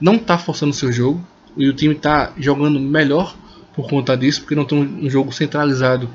não 0.00 0.16
está 0.16 0.38
forçando 0.38 0.72
o 0.72 0.74
seu 0.74 0.92
jogo 0.92 1.26
e 1.56 1.68
o 1.68 1.72
time 1.72 1.94
está 1.94 2.32
jogando 2.38 2.78
melhor 2.78 3.36
por 3.74 3.88
conta 3.88 4.16
disso, 4.16 4.40
porque 4.40 4.54
não 4.54 4.64
tem 4.64 4.78
um 4.78 5.10
jogo 5.10 5.32
centralizado 5.32 6.08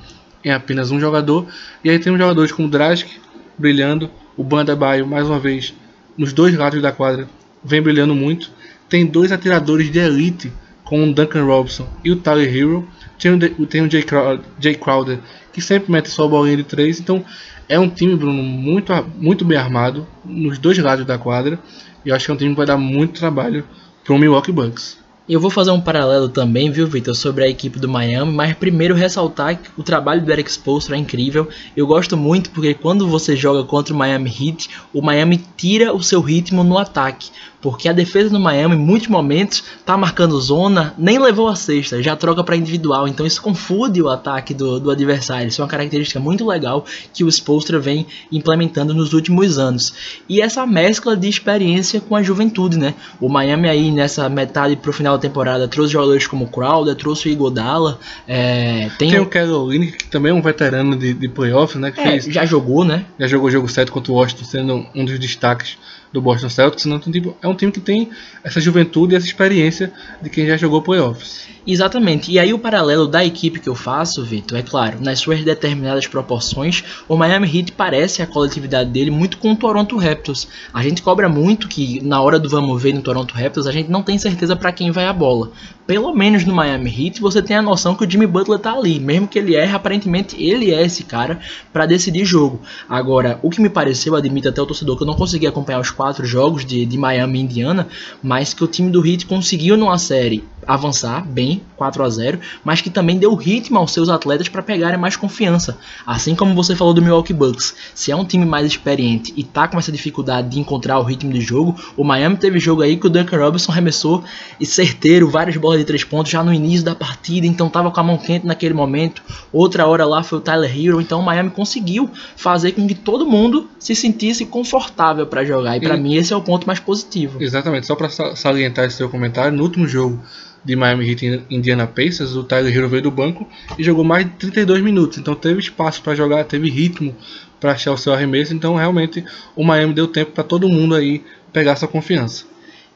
em 0.44 0.52
apenas 0.52 0.92
um 0.92 1.00
jogador. 1.00 1.48
E 1.84 1.90
aí 1.90 2.00
tem 2.00 2.16
jogadores 2.18 2.52
como 2.52 2.68
Dragic 2.68 3.20
brilhando, 3.58 4.10
o 4.36 4.44
Banda 4.44 4.76
Baio 4.76 5.06
mais 5.06 5.28
uma 5.28 5.40
vez 5.40 5.74
nos 6.18 6.34
dois 6.34 6.56
lados 6.56 6.82
da 6.82 6.92
quadra 6.92 7.28
vem 7.64 7.82
brilhando 7.82 8.16
muito. 8.16 8.50
Tem 8.90 9.06
dois 9.06 9.32
atiradores 9.32 9.92
de 9.92 10.00
elite 10.00 10.52
com 10.84 11.04
o 11.04 11.14
Duncan 11.14 11.44
Robinson 11.46 11.88
e 12.04 12.12
o 12.12 12.16
Tyler 12.16 12.54
Hero. 12.54 12.88
Tem 13.20 13.32
o, 13.32 13.66
tem 13.68 13.82
o 13.82 13.90
Jay, 13.90 14.04
Crowder, 14.04 14.40
Jay 14.60 14.76
Crowder 14.76 15.20
que 15.54 15.62
sempre 15.62 15.92
mete 15.92 16.10
sua 16.10 16.28
bolinha 16.28 16.58
de 16.58 16.64
três. 16.64 17.00
Então 17.00 17.24
é 17.72 17.80
um 17.80 17.90
time, 17.90 18.18
Bruno, 18.18 18.44
muito, 18.44 18.92
muito 19.18 19.46
bem 19.46 19.58
armado 19.58 20.06
nos 20.26 20.60
dois 20.60 20.78
lados 20.78 21.06
da 21.06 21.18
quadra. 21.18 21.58
E 22.04 22.10
eu 22.10 22.16
acho 22.16 22.26
que 22.26 22.32
é 22.32 22.34
um 22.34 22.38
time 22.38 22.52
que 22.52 22.58
vai 22.58 22.66
dar 22.66 22.76
muito 22.76 23.18
trabalho 23.18 23.64
para 24.04 24.14
o 24.14 24.20
Milwaukee 24.20 24.52
Bucks. 24.52 24.98
Eu 25.30 25.40
vou 25.40 25.50
fazer 25.50 25.72
um 25.72 25.80
paralelo 25.80 26.28
também, 26.28 26.70
viu, 26.70 26.86
Victor, 26.86 27.16
sobre 27.16 27.46
a 27.46 27.48
equipe 27.48 27.80
do 27.80 27.88
Miami, 27.88 28.34
mas 28.34 28.54
primeiro 28.56 28.94
ressaltar 28.94 29.56
que 29.56 29.70
o 29.78 29.84
trabalho 29.84 30.22
do 30.22 30.30
Eric 30.30 30.52
Spoelstra 30.52 30.98
é 30.98 31.00
incrível. 31.00 31.48
Eu 31.78 31.88
gosto 31.88 32.18
muito 32.18 32.50
porque 32.50 32.74
quando 32.74 33.08
você 33.08 33.38
joga 33.38 33.64
contra 33.64 33.94
o 33.94 33.98
Miami 33.98 34.30
Heat, 34.30 34.70
o 34.94 35.02
Miami 35.02 35.42
tira 35.56 35.94
o 35.94 36.04
seu 36.04 36.20
ritmo 36.20 36.66
no 36.66 36.78
ataque 36.78 37.30
porque 37.62 37.88
a 37.88 37.94
defesa 37.94 38.30
do 38.30 38.40
Miami, 38.40 38.76
em 38.76 38.80
muitos 38.80 39.08
momentos, 39.08 39.64
tá 39.86 39.96
marcando 39.96 40.40
zona, 40.42 40.94
nem 40.98 41.20
levou 41.20 41.48
a 41.48 41.56
sexta, 41.56 42.02
já 42.02 42.16
troca 42.16 42.44
para 42.44 42.56
individual, 42.56 43.08
então 43.08 43.26
isso 43.26 43.42
confunde 43.42 44.02
o 44.02 44.10
ataque 44.10 44.54
do, 44.54 44.80
do 44.80 44.90
adversário. 44.90 45.48
Isso 45.48 45.62
é 45.62 45.64
uma 45.64 45.70
característica 45.70 46.20
muito 46.20 46.46
legal 46.46 46.86
que 47.14 47.24
o 47.24 47.30
Spolstra 47.30 47.80
vem 47.80 48.08
implementando 48.32 48.94
nos 48.94 49.14
últimos 49.14 49.60
anos. 49.60 49.94
E 50.28 50.42
essa 50.42 50.66
mescla 50.66 51.16
de 51.16 51.30
experiência 51.30 52.02
com 52.02 52.16
a 52.16 52.24
juventude, 52.24 52.78
né? 52.78 52.96
O 53.20 53.30
Miami 53.30 53.70
aí 53.70 53.92
nessa 53.92 54.28
metade 54.28 54.76
pro 54.76 54.92
final 54.92 55.18
da 55.18 55.22
temporada 55.22 55.68
trouxe 55.68 55.94
jogadores 55.94 56.26
como 56.26 56.46
o 56.46 56.48
Crowder, 56.48 56.96
trouxe 56.96 57.30
o 57.30 57.32
Igodala, 57.32 58.00
é, 58.28 58.90
tem, 58.98 59.12
tem 59.12 59.20
o 59.20 59.26
Caroline, 59.26 59.92
que 59.92 60.06
também 60.06 60.32
é 60.32 60.34
um 60.34 60.42
veterano 60.42 60.98
de, 60.98 61.14
de 61.14 61.28
playoffs, 61.28 61.80
né? 61.80 61.92
Que 61.92 62.02
é, 62.02 62.04
fez, 62.04 62.26
já 62.26 62.46
jogou, 62.46 62.84
né? 62.84 63.06
Já 63.20 63.28
jogou 63.28 63.52
jogo 63.52 63.68
7 63.68 63.92
contra 63.92 64.12
o 64.12 64.16
Washington, 64.16 64.46
sendo 64.46 64.86
um 64.96 65.06
dos 65.06 65.20
destaques 65.20 65.78
do 66.12 66.22
Boston 66.22 66.50
Celtics, 66.50 66.86
não, 66.86 67.00
tipo, 67.00 67.36
é 67.42 67.48
um 67.48 67.56
time 67.56 67.72
que 67.72 67.80
tem 67.80 68.10
essa 68.44 68.60
juventude 68.60 69.14
e 69.14 69.18
essa 69.18 69.26
experiência 69.26 69.94
de 70.22 70.30
quem 70.30 70.46
já 70.46 70.58
jogou 70.58 70.82
playoffs. 70.82 71.48
Exatamente. 71.66 72.32
E 72.32 72.40
aí 72.40 72.54
o 72.54 72.60
paralelo 72.60 73.08
da 73.08 73.24
equipe 73.24 73.60
que 73.60 73.70
eu 73.70 73.76
faço, 73.76 74.24
Vitor, 74.24 74.58
é 74.58 74.64
claro, 74.64 74.98
nas 75.00 75.20
suas 75.20 75.44
determinadas 75.44 76.08
proporções, 76.08 76.84
o 77.08 77.16
Miami 77.16 77.48
Heat 77.48 77.74
parece 77.74 78.22
a 78.22 78.28
coletividade 78.28 78.90
dele 78.90 79.12
muito 79.12 79.38
com 79.38 79.52
o 79.52 79.56
Toronto 79.56 79.96
Raptors. 79.98 80.48
A 80.74 80.82
gente 80.82 81.04
cobra 81.04 81.30
muito 81.30 81.68
que 81.68 82.02
na 82.04 82.20
hora 82.20 82.40
do 82.40 82.50
vamos 82.50 82.82
ver 82.82 82.94
no 82.94 83.02
Toronto 83.02 83.34
Raptors, 83.34 83.68
a 83.68 83.72
gente 83.72 83.92
não 83.92 84.02
tem 84.02 84.18
certeza 84.18 84.56
para 84.56 84.72
quem 84.72 84.90
vai 84.90 85.06
a 85.06 85.14
bola. 85.14 85.52
Pelo 85.86 86.14
menos 86.16 86.46
no 86.46 86.56
Miami 86.56 86.90
Heat, 86.90 87.22
você 87.22 87.42
tem 87.42 87.56
a 87.56 87.62
noção 87.62 87.96
que 87.96 88.06
o 88.06 88.10
Jimmy 88.10 88.26
Butler 88.26 88.60
tá 88.60 88.74
ali, 88.74 89.00
mesmo 89.00 89.28
que 89.28 89.38
ele 89.38 89.56
erre, 89.56 89.76
aparentemente 89.76 90.42
ele 90.42 90.74
é 90.74 90.82
esse 90.84 91.04
cara 91.04 91.40
para 91.72 91.86
decidir 91.86 92.26
jogo. 92.26 92.62
Agora, 92.88 93.40
o 93.44 93.50
que 93.50 93.62
me 93.62 93.70
pareceu, 93.70 94.16
admito 94.16 94.50
até 94.50 94.62
o 94.62 94.66
torcedor 94.66 94.98
que 94.98 95.04
eu 95.04 95.08
não 95.08 95.16
consegui 95.16 95.48
acompanhar 95.48 95.80
os 95.80 95.92
quatro 96.02 96.26
jogos 96.26 96.66
de, 96.66 96.84
de 96.84 96.98
Miami 96.98 97.38
e 97.38 97.42
Indiana, 97.44 97.88
mas 98.24 98.56
que 98.56 98.64
o 98.64 98.68
time 98.68 98.90
do 98.90 99.06
Heat 99.06 99.28
conseguiu 99.28 99.78
numa 99.78 100.00
série 100.00 100.44
avançar 100.68 101.26
bem, 101.26 101.62
4 101.76 102.04
a 102.04 102.10
0, 102.10 102.40
mas 102.64 102.82
que 102.82 102.90
também 102.90 103.18
deu 103.18 103.34
ritmo 103.36 103.78
aos 103.78 103.92
seus 103.92 104.10
atletas 104.10 104.48
para 104.48 104.62
pegarem 104.62 105.00
mais 105.00 105.16
confiança. 105.16 105.78
Assim 106.06 106.36
como 106.36 106.54
você 106.54 106.76
falou 106.76 106.94
do 106.94 107.02
Milwaukee 107.02 107.34
Bucks, 107.34 107.76
se 107.94 108.12
é 108.12 108.16
um 108.16 108.26
time 108.26 108.46
mais 108.46 108.66
experiente 108.66 109.34
e 109.36 109.44
tá 109.44 109.68
com 109.68 109.78
essa 109.78 109.92
dificuldade 109.92 110.50
de 110.50 110.60
encontrar 110.60 111.00
o 111.00 111.04
ritmo 111.04 111.32
de 111.32 111.42
jogo, 111.42 111.76
o 111.98 112.04
Miami 112.04 112.38
teve 112.38 112.60
jogo 112.60 112.82
aí 112.82 112.98
que 112.98 113.08
o 113.08 113.10
Duncan 113.10 113.38
Robinson 113.38 113.72
arremessou 113.72 114.24
e 114.60 114.66
certeiro 114.66 115.30
várias 115.30 115.58
bolas 115.58 115.80
de 115.80 115.86
três 115.86 116.04
pontos 116.04 116.32
já 116.32 116.44
no 116.44 116.54
início 116.54 116.86
da 116.86 116.96
partida, 116.96 117.48
então 117.48 117.70
tava 117.70 117.92
com 117.92 118.00
a 118.00 118.04
mão 118.04 118.18
quente 118.18 118.46
naquele 118.46 118.74
momento. 118.74 119.22
Outra 119.52 119.88
hora 119.88 120.06
lá 120.06 120.24
foi 120.24 120.40
o 120.40 120.42
Tyler 120.42 120.72
Hero, 120.72 121.02
então 121.02 121.20
o 121.20 121.24
Miami 121.24 121.50
conseguiu 121.50 122.10
fazer 122.36 122.74
com 122.74 122.88
que 122.88 122.96
todo 122.96 123.26
mundo 123.26 123.70
se 123.80 123.96
sentisse 123.96 124.46
confortável 124.46 125.26
para 125.26 125.44
jogar. 125.44 125.78
E 125.78 125.82
para 125.82 125.98
mim 125.98 126.16
esse 126.16 126.34
é 126.34 126.36
o 126.36 126.42
ponto 126.42 126.68
mais 126.68 126.80
positivo. 126.80 127.42
Exatamente, 127.42 127.88
só 127.88 127.96
para 127.96 128.10
salientar 128.10 128.86
esse 128.86 128.98
seu 128.98 129.10
comentário, 129.10 129.56
no 129.56 129.64
último 129.64 129.88
jogo 129.88 130.20
de 130.64 130.76
Miami 130.76 131.10
Heat 131.10 131.26
e 131.50 131.56
Indiana 131.56 131.88
Pacers, 131.88 132.36
o 132.36 132.44
Tyler 132.44 132.76
Hero 132.76 132.88
veio 132.88 133.04
do 133.04 133.12
banco 133.12 133.48
e 133.78 133.84
jogou 133.84 134.04
mais 134.04 134.26
de 134.26 134.32
32 134.32 134.82
minutos. 134.82 135.18
Então 135.18 135.34
teve 135.34 135.60
espaço 135.60 136.02
para 136.02 136.16
jogar, 136.16 136.44
teve 136.44 136.70
ritmo 136.70 137.16
para 137.60 137.72
achar 137.72 137.92
o 137.92 137.98
seu 137.98 138.14
arremesso. 138.14 138.54
Então 138.54 138.76
realmente 138.76 139.24
o 139.56 139.64
Miami 139.64 139.94
deu 139.94 140.08
tempo 140.08 140.32
para 140.32 140.44
todo 140.44 140.70
mundo 140.70 140.96
aí 140.96 141.24
pegar 141.52 141.76
sua 141.76 141.88
confiança. 141.88 142.46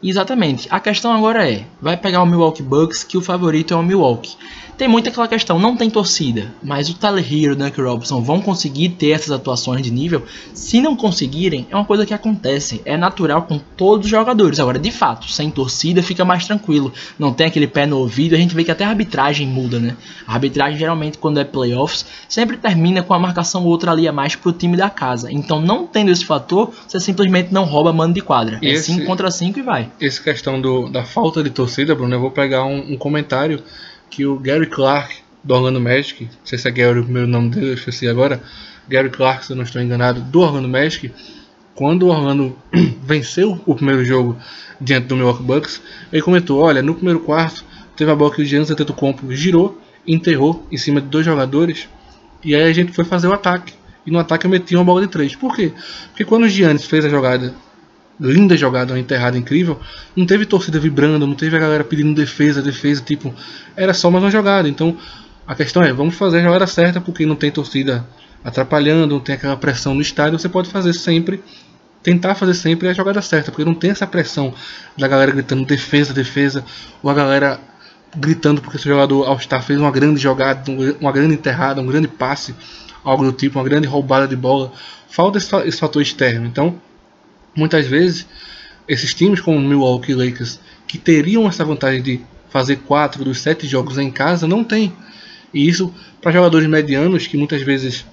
Exatamente. 0.03 0.67
A 0.69 0.79
questão 0.79 1.11
agora 1.13 1.49
é, 1.49 1.65
vai 1.81 1.97
pegar 1.97 2.21
o 2.21 2.25
Milwaukee 2.25 2.61
Bucks, 2.61 3.03
que 3.03 3.17
o 3.17 3.21
favorito 3.21 3.73
é 3.73 3.77
o 3.77 3.83
Milwaukee. 3.83 4.35
Tem 4.77 4.89
muita 4.89 5.09
aquela 5.09 5.27
questão, 5.27 5.57
não 5.57 5.77
tem 5.77 5.89
torcida, 5.89 6.51
mas 6.61 6.89
o 6.89 6.95
Tyler 6.95 7.23
Hero 7.23 7.33
e 7.33 7.47
o 7.51 7.55
Duncan 7.55 7.83
Robinson 7.83 8.21
vão 8.21 8.41
conseguir 8.41 8.89
ter 8.89 9.11
essas 9.11 9.31
atuações 9.31 9.81
de 9.81 9.89
nível? 9.89 10.23
Se 10.53 10.81
não 10.81 10.97
conseguirem, 10.97 11.65
é 11.69 11.75
uma 11.75 11.85
coisa 11.85 12.05
que 12.05 12.13
acontece, 12.13 12.81
é 12.83 12.97
natural 12.97 13.43
com 13.43 13.57
todos 13.57 14.05
os 14.05 14.11
jogadores. 14.11 14.59
Agora, 14.59 14.77
de 14.77 14.91
fato, 14.91 15.31
sem 15.31 15.49
torcida 15.49 16.03
fica 16.03 16.25
mais 16.25 16.45
tranquilo, 16.45 16.91
não 17.17 17.31
tem 17.31 17.47
aquele 17.47 17.67
pé 17.67 17.85
no 17.85 17.99
ouvido, 17.99 18.35
a 18.35 18.37
gente 18.37 18.53
vê 18.53 18.65
que 18.65 18.71
até 18.71 18.83
a 18.83 18.89
arbitragem 18.89 19.47
muda, 19.47 19.79
né? 19.79 19.95
A 20.27 20.33
arbitragem 20.33 20.77
geralmente 20.77 21.17
quando 21.19 21.39
é 21.39 21.45
playoffs 21.45 22.05
sempre 22.27 22.57
termina 22.57 23.01
com 23.01 23.13
a 23.13 23.19
marcação 23.19 23.63
outra 23.63 23.91
ali 23.91 24.09
a 24.09 24.11
mais 24.11 24.35
pro 24.35 24.51
time 24.51 24.75
da 24.75 24.89
casa. 24.89 25.31
Então, 25.31 25.61
não 25.61 25.87
tendo 25.87 26.11
esse 26.11 26.25
fator, 26.25 26.73
você 26.85 26.99
simplesmente 26.99 27.53
não 27.53 27.63
rouba 27.63 27.93
mano 27.93 28.13
de 28.13 28.19
quadra. 28.19 28.59
É 28.61 28.75
5 28.75 29.05
contra 29.05 29.31
5 29.31 29.57
e 29.57 29.61
vai. 29.61 29.89
Essa 30.01 30.21
questão 30.21 30.59
do, 30.59 30.89
da 30.89 31.05
falta 31.05 31.41
de 31.41 31.49
torcida, 31.49 31.95
Bruno, 31.95 32.13
eu 32.13 32.19
vou 32.19 32.31
pegar 32.31 32.65
um, 32.65 32.93
um 32.93 32.97
comentário 32.97 33.63
que 34.15 34.25
o 34.25 34.39
Gary 34.39 34.67
Clark 34.67 35.17
do 35.43 35.53
Orlando 35.53 35.81
Magic, 35.81 36.23
não 36.23 36.31
sei 36.45 36.57
se 36.57 36.69
é 36.69 36.71
Gary 36.71 36.99
o 36.99 37.03
primeiro 37.03 37.27
nome 37.27 37.49
dele, 37.49 37.71
eu 37.71 37.73
esqueci 37.73 38.07
agora, 38.07 38.41
Gary 38.87 39.09
Clark, 39.09 39.45
se 39.45 39.51
eu 39.51 39.57
não 39.57 39.63
estou 39.63 39.81
enganado, 39.81 40.21
do 40.21 40.39
Orlando 40.39 40.69
Magic, 40.69 41.11
quando 41.75 42.03
o 42.03 42.07
Orlando 42.07 42.57
venceu 43.03 43.61
o 43.65 43.75
primeiro 43.75 44.05
jogo 44.05 44.37
diante 44.79 45.07
do 45.07 45.17
Milwaukee 45.17 45.43
Bucks, 45.43 45.81
ele 46.13 46.21
comentou, 46.21 46.61
olha, 46.61 46.81
no 46.81 46.95
primeiro 46.95 47.19
quarto 47.19 47.65
teve 47.97 48.09
a 48.09 48.15
bola 48.15 48.33
que 48.33 48.41
o 48.41 48.45
Giannis 48.45 48.71
Antetokounmpo 48.71 49.29
girou, 49.33 49.81
enterrou 50.07 50.65
em 50.71 50.77
cima 50.77 51.01
de 51.01 51.07
dois 51.07 51.25
jogadores, 51.25 51.89
e 52.41 52.55
aí 52.55 52.63
a 52.63 52.73
gente 52.73 52.93
foi 52.93 53.03
fazer 53.03 53.27
o 53.27 53.33
ataque. 53.33 53.73
E 54.05 54.11
no 54.11 54.19
ataque 54.19 54.45
eu 54.45 54.49
meti 54.49 54.75
uma 54.75 54.85
bola 54.85 55.01
de 55.01 55.07
três. 55.07 55.35
Por 55.35 55.55
quê? 55.55 55.73
Porque 56.09 56.23
quando 56.23 56.43
o 56.43 56.49
Giannis 56.49 56.85
fez 56.85 57.03
a 57.03 57.09
jogada 57.09 57.53
linda 58.19 58.55
jogada, 58.55 58.93
uma 58.93 58.99
enterrada 58.99 59.37
incrível, 59.37 59.79
não 60.15 60.25
teve 60.25 60.45
torcida 60.45 60.79
vibrando, 60.79 61.27
não 61.27 61.35
teve 61.35 61.55
a 61.55 61.59
galera 61.59 61.83
pedindo 61.83 62.13
defesa, 62.13 62.61
defesa, 62.61 63.01
tipo, 63.01 63.33
era 63.75 63.93
só 63.93 64.09
mais 64.09 64.23
uma 64.23 64.31
jogada. 64.31 64.67
Então 64.69 64.97
a 65.47 65.53
questão 65.53 65.83
é, 65.83 65.93
vamos 65.93 66.15
fazer 66.15 66.39
a 66.39 66.43
jogada 66.43 66.67
certa, 66.67 66.99
porque 66.99 67.25
não 67.25 67.35
tem 67.35 67.51
torcida 67.51 68.05
atrapalhando, 68.43 69.15
não 69.15 69.19
tem 69.19 69.35
aquela 69.35 69.57
pressão 69.57 69.93
no 69.93 70.01
estádio, 70.01 70.39
você 70.39 70.49
pode 70.49 70.69
fazer 70.69 70.93
sempre, 70.93 71.43
tentar 72.01 72.35
fazer 72.35 72.53
sempre 72.53 72.87
a 72.87 72.93
jogada 72.93 73.21
certa, 73.21 73.51
porque 73.51 73.65
não 73.65 73.73
tem 73.73 73.91
essa 73.91 74.07
pressão 74.07 74.53
da 74.97 75.07
galera 75.07 75.31
gritando 75.31 75.65
defesa, 75.65 76.13
defesa, 76.13 76.63
ou 77.01 77.09
a 77.09 77.13
galera 77.13 77.59
gritando 78.15 78.61
porque 78.61 78.77
seu 78.77 78.91
jogador 78.91 79.25
ao 79.25 79.35
estar 79.35 79.61
fez 79.61 79.79
uma 79.79 79.91
grande 79.91 80.21
jogada, 80.21 80.63
uma 80.99 81.11
grande 81.11 81.33
enterrada, 81.33 81.81
um 81.81 81.85
grande 81.85 82.07
passe, 82.07 82.55
algo 83.03 83.23
do 83.23 83.31
tipo, 83.31 83.59
uma 83.59 83.65
grande 83.65 83.87
roubada 83.87 84.27
de 84.27 84.35
bola. 84.35 84.71
Falta 85.09 85.37
esse, 85.37 85.79
fator 85.79 86.01
externo. 86.01 86.47
Então, 86.47 86.75
muitas 87.55 87.87
vezes 87.87 88.27
esses 88.87 89.13
times 89.13 89.39
como 89.39 89.57
o 89.57 89.61
Milwaukee 89.61 90.13
Lakers 90.13 90.59
que 90.87 90.97
teriam 90.97 91.47
essa 91.47 91.65
vantagem 91.65 92.01
de 92.01 92.21
fazer 92.49 92.77
quatro 92.77 93.23
dos 93.23 93.39
sete 93.39 93.67
jogos 93.67 93.97
em 93.97 94.11
casa 94.11 94.47
não 94.47 94.63
tem. 94.63 94.93
E 95.53 95.67
isso 95.67 95.93
para 96.21 96.31
jogadores 96.31 96.67
medianos 96.67 97.27
que 97.27 97.37
muitas 97.37 97.61
vezes 97.61 98.05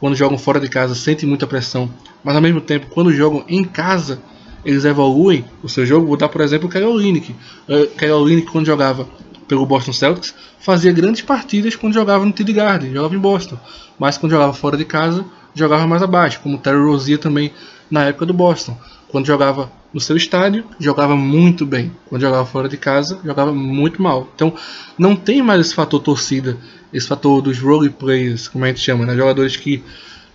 quando 0.00 0.16
jogam 0.16 0.38
fora 0.38 0.60
de 0.60 0.68
casa 0.68 0.94
sentem 0.94 1.28
muita 1.28 1.46
pressão. 1.46 1.90
Mas 2.22 2.34
ao 2.34 2.42
mesmo 2.42 2.60
tempo 2.60 2.86
quando 2.90 3.12
jogam 3.12 3.44
em 3.48 3.64
casa 3.64 4.20
eles 4.64 4.84
evoluem 4.84 5.44
o 5.62 5.68
seu 5.68 5.86
jogo. 5.86 6.06
Vou 6.06 6.16
dar 6.16 6.28
por 6.28 6.40
exemplo 6.40 6.68
o 6.68 6.70
Kyle 6.70 6.86
uh, 6.86 7.86
Kyle 7.96 8.42
quando 8.50 8.66
jogava 8.66 9.08
pelo 9.46 9.64
Boston 9.64 9.92
Celtics 9.92 10.34
fazia 10.60 10.92
grandes 10.92 11.22
partidas 11.22 11.74
quando 11.74 11.94
jogava 11.94 12.24
no 12.26 12.32
TD 12.32 12.52
Garden 12.52 12.92
jogava 12.92 13.14
em 13.14 13.18
Boston. 13.18 13.58
Mas 13.98 14.18
quando 14.18 14.32
jogava 14.32 14.52
fora 14.52 14.76
de 14.76 14.84
casa 14.84 15.24
jogava 15.54 15.86
mais 15.86 16.02
abaixo 16.02 16.40
como 16.40 16.56
o 16.56 16.58
Terry 16.58 16.78
Rozier 16.78 17.18
também 17.18 17.52
na 17.90 18.04
época 18.04 18.26
do 18.26 18.34
Boston. 18.34 18.76
Quando 19.08 19.26
jogava 19.26 19.70
no 19.92 20.00
seu 20.00 20.16
estádio, 20.16 20.64
jogava 20.78 21.16
muito 21.16 21.64
bem. 21.64 21.90
Quando 22.08 22.22
jogava 22.22 22.44
fora 22.44 22.68
de 22.68 22.76
casa, 22.76 23.18
jogava 23.24 23.52
muito 23.52 24.02
mal. 24.02 24.28
Então, 24.34 24.52
não 24.98 25.16
tem 25.16 25.42
mais 25.42 25.60
esse 25.60 25.74
fator 25.74 26.00
torcida, 26.00 26.58
esse 26.92 27.08
fator 27.08 27.40
dos 27.40 27.58
role 27.58 27.88
players, 27.88 28.48
como 28.48 28.64
a 28.64 28.68
gente 28.68 28.80
chama, 28.80 29.06
né? 29.06 29.16
jogadores 29.16 29.56
que 29.56 29.82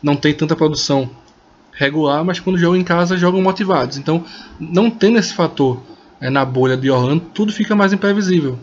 não 0.02 0.16
tem 0.16 0.34
tanta 0.34 0.56
produção 0.56 1.10
regular, 1.72 2.24
mas 2.24 2.40
quando 2.40 2.58
jogam 2.58 2.80
em 2.80 2.84
casa 2.84 3.18
jogam 3.18 3.42
motivados. 3.42 3.98
Então, 3.98 4.24
não 4.60 4.90
tendo 4.90 5.18
esse 5.18 5.34
fator 5.34 5.82
é, 6.20 6.30
na 6.30 6.44
bolha 6.44 6.78
de 6.78 6.90
Orlando, 6.90 7.26
tudo 7.34 7.52
fica 7.52 7.76
mais 7.76 7.94
imprevisível. 7.94 8.58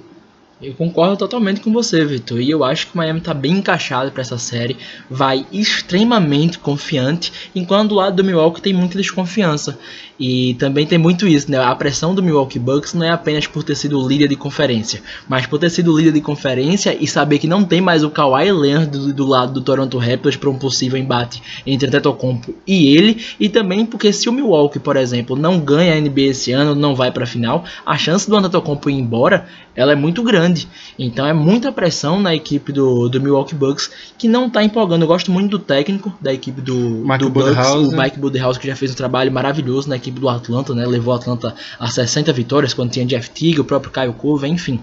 Eu 0.63 0.75
concordo 0.75 1.17
totalmente 1.17 1.61
com 1.61 1.73
você, 1.73 2.05
Vitor. 2.05 2.39
E 2.39 2.51
eu 2.51 2.63
acho 2.63 2.87
que 2.87 2.95
o 2.95 2.99
Miami 2.99 3.21
está 3.21 3.33
bem 3.33 3.53
encaixado 3.53 4.13
para 4.13 4.21
essa 4.21 4.37
série. 4.37 4.77
Vai 5.09 5.47
extremamente 5.51 6.59
confiante, 6.59 7.33
enquanto 7.55 7.91
do 7.91 7.95
lado 7.95 8.17
do 8.17 8.25
Milwaukee 8.25 8.61
tem 8.61 8.75
muita 8.75 8.99
desconfiança. 8.99 9.79
E 10.21 10.53
também 10.55 10.87
tem 10.87 10.99
muito 10.99 11.27
isso, 11.27 11.51
né? 11.51 11.59
A 11.59 11.75
pressão 11.75 12.15
do 12.15 12.23
Milwaukee 12.23 12.59
Bucks 12.59 12.93
não 12.93 13.07
é 13.07 13.09
apenas 13.09 13.47
por 13.47 13.65
ter 13.65 13.75
sido 13.75 14.07
líder 14.07 14.29
de 14.29 14.37
conferência, 14.37 15.03
mas 15.27 15.47
por 15.47 15.59
ter 15.59 15.71
sido 15.71 15.97
líder 15.97 16.13
de 16.13 16.21
conferência 16.21 16.95
e 17.01 17.07
saber 17.07 17.39
que 17.39 17.47
não 17.47 17.65
tem 17.65 17.81
mais 17.81 18.05
o 18.05 18.11
Kawhi 18.11 18.53
Leonard 18.53 18.91
do, 18.91 19.15
do 19.15 19.27
lado 19.27 19.55
do 19.55 19.63
Toronto 19.63 19.97
Raptors 19.97 20.37
para 20.37 20.51
um 20.51 20.59
possível 20.59 21.01
embate 21.01 21.43
entre 21.67 21.89
Antetokounmpo 21.89 22.55
e 22.67 22.95
ele, 22.95 23.25
e 23.41 23.49
também 23.49 23.87
porque 23.87 24.13
se 24.13 24.29
o 24.29 24.33
Milwaukee, 24.33 24.79
por 24.79 24.97
exemplo, 24.97 25.35
não 25.35 25.59
ganha 25.59 25.95
a 25.95 26.01
NBA 26.01 26.21
esse 26.21 26.53
ano, 26.53 26.75
não 26.75 26.95
vai 26.95 27.11
para 27.11 27.25
a 27.25 27.27
final, 27.27 27.65
a 27.87 27.97
chance 27.97 28.29
do 28.29 28.37
Antetokounmpo 28.37 28.91
ir 28.91 28.95
embora, 28.95 29.47
ela 29.75 29.93
é 29.93 29.97
muito 29.97 30.23
grande. 30.23 30.69
Então 30.99 31.27
é 31.27 31.33
muita 31.33 31.73
pressão 31.73 32.21
na 32.21 32.35
equipe 32.35 32.73
do, 32.73 33.09
do 33.09 33.21
Milwaukee 33.21 33.55
Bucks 33.55 33.91
que 34.19 34.29
não 34.29 34.47
está 34.47 34.63
empolgando. 34.63 35.03
Eu 35.03 35.09
gosto 35.09 35.31
muito 35.31 35.51
do 35.51 35.59
técnico 35.59 36.13
da 36.21 36.33
equipe 36.33 36.61
do, 36.61 36.75
Mike 36.75 37.19
do 37.19 37.31
Bucks, 37.31 37.69
o 37.71 37.97
Mike 37.97 38.19
Budenholzer, 38.19 38.61
que 38.61 38.69
já 38.69 38.77
fez 38.77 38.91
um 38.93 38.95
trabalho 38.95 39.33
maravilhoso 39.33 39.89
na 39.89 39.97
equipe 39.97 40.10
equipe 40.11 40.21
do 40.21 40.29
Atlanta, 40.29 40.75
né? 40.75 40.85
Levou 40.85 41.15
o 41.15 41.17
Atlanta 41.17 41.55
a 41.79 41.89
60 41.89 42.33
vitórias 42.33 42.75
quando 42.75 42.91
tinha 42.91 43.07
Jeff 43.07 43.31
Teague, 43.31 43.61
o 43.61 43.65
próprio 43.65 43.93
Kyle 43.93 44.13
Coven, 44.13 44.53
enfim. 44.53 44.81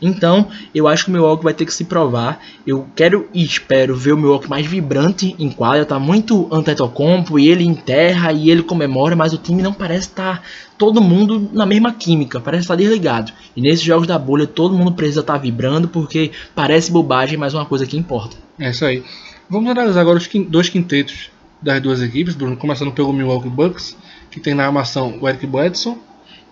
Então, 0.00 0.48
eu 0.74 0.88
acho 0.88 1.04
que 1.04 1.10
o 1.10 1.12
Milwaukee 1.12 1.44
vai 1.44 1.54
ter 1.54 1.66
que 1.66 1.74
se 1.74 1.84
provar. 1.84 2.40
Eu 2.66 2.86
quero 2.96 3.28
e 3.32 3.44
espero 3.44 3.94
ver 3.94 4.12
o 4.12 4.16
Milwaukee 4.16 4.48
mais 4.48 4.66
vibrante 4.66 5.34
em 5.38 5.50
quadra, 5.50 5.84
tá 5.84 5.98
muito 5.98 6.48
Antetokounmpo 6.50 7.38
e 7.38 7.48
ele 7.48 7.64
enterra 7.64 8.32
e 8.32 8.50
ele 8.50 8.62
comemora, 8.62 9.14
mas 9.14 9.32
o 9.32 9.38
time 9.38 9.62
não 9.62 9.72
parece 9.72 10.08
estar 10.08 10.38
tá 10.38 10.42
todo 10.78 11.00
mundo 11.00 11.50
na 11.52 11.66
mesma 11.66 11.92
química, 11.92 12.40
parece 12.40 12.62
estar 12.62 12.74
tá 12.74 12.80
desligado. 12.80 13.32
E 13.54 13.60
nesses 13.60 13.82
jogos 13.82 14.06
da 14.06 14.18
bolha 14.18 14.46
todo 14.46 14.74
mundo 14.74 14.92
precisa 14.92 15.20
estar 15.20 15.34
tá 15.34 15.38
vibrando 15.38 15.88
porque 15.88 16.30
parece 16.54 16.90
bobagem, 16.90 17.36
mas 17.38 17.54
é 17.54 17.58
uma 17.58 17.66
coisa 17.66 17.86
que 17.86 17.96
importa. 17.96 18.36
É 18.58 18.70
isso 18.70 18.84
aí. 18.84 19.02
Vamos 19.48 19.70
analisar 19.70 20.00
agora 20.00 20.18
os 20.18 20.28
dois 20.48 20.68
quintetos 20.68 21.30
das 21.60 21.80
duas 21.82 22.00
equipes, 22.00 22.34
Bruno, 22.34 22.56
começando 22.56 22.92
pelo 22.92 23.12
Milwaukee 23.12 23.48
Bucks, 23.48 23.96
que 24.30 24.40
tem 24.40 24.54
na 24.54 24.66
armação 24.66 25.18
o 25.20 25.28
Eric 25.28 25.46
Bledson. 25.46 25.98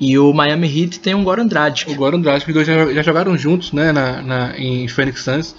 E 0.01 0.17
o 0.17 0.33
Miami 0.33 0.69
Heat 0.69 1.01
tem 1.01 1.15
o 1.15 1.23
Goran 1.25 1.47
Dragic. 1.47 1.91
O 1.91 1.97
Goran 1.97 2.21
Dragic, 2.21 2.49
os 2.49 2.55
dois 2.55 2.67
já, 2.67 2.93
já, 2.93 3.03
jogaram 3.03 3.37
juntos 3.37 3.73
né, 3.73 3.91
na, 3.91 4.23
na, 4.23 4.59
em 4.59 4.87
Phoenix 4.87 5.23
Suns, 5.23 5.57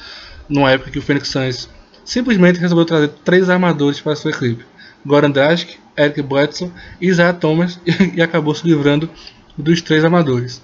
numa 0.47 0.71
época 0.71 0.91
que 0.91 0.99
o 0.99 1.01
Phoenix 1.01 1.27
Suns 1.27 1.69
simplesmente 2.05 2.59
resolveu 2.59 2.85
trazer 2.85 3.09
três 3.23 3.49
armadores 3.49 3.99
para 3.99 4.13
a 4.13 4.15
sua 4.15 4.31
equipe. 4.31 4.63
Goran 5.05 5.31
Dragic, 5.31 5.77
Eric 5.97 6.21
Bledson 6.21 6.71
e 7.01 7.07
Isaiah 7.07 7.33
Thomas, 7.33 7.79
e, 8.15 8.21
acabou 8.21 8.55
se 8.55 8.65
livrando 8.65 9.09
dos 9.57 9.81
três 9.81 10.05
armadores. 10.05 10.61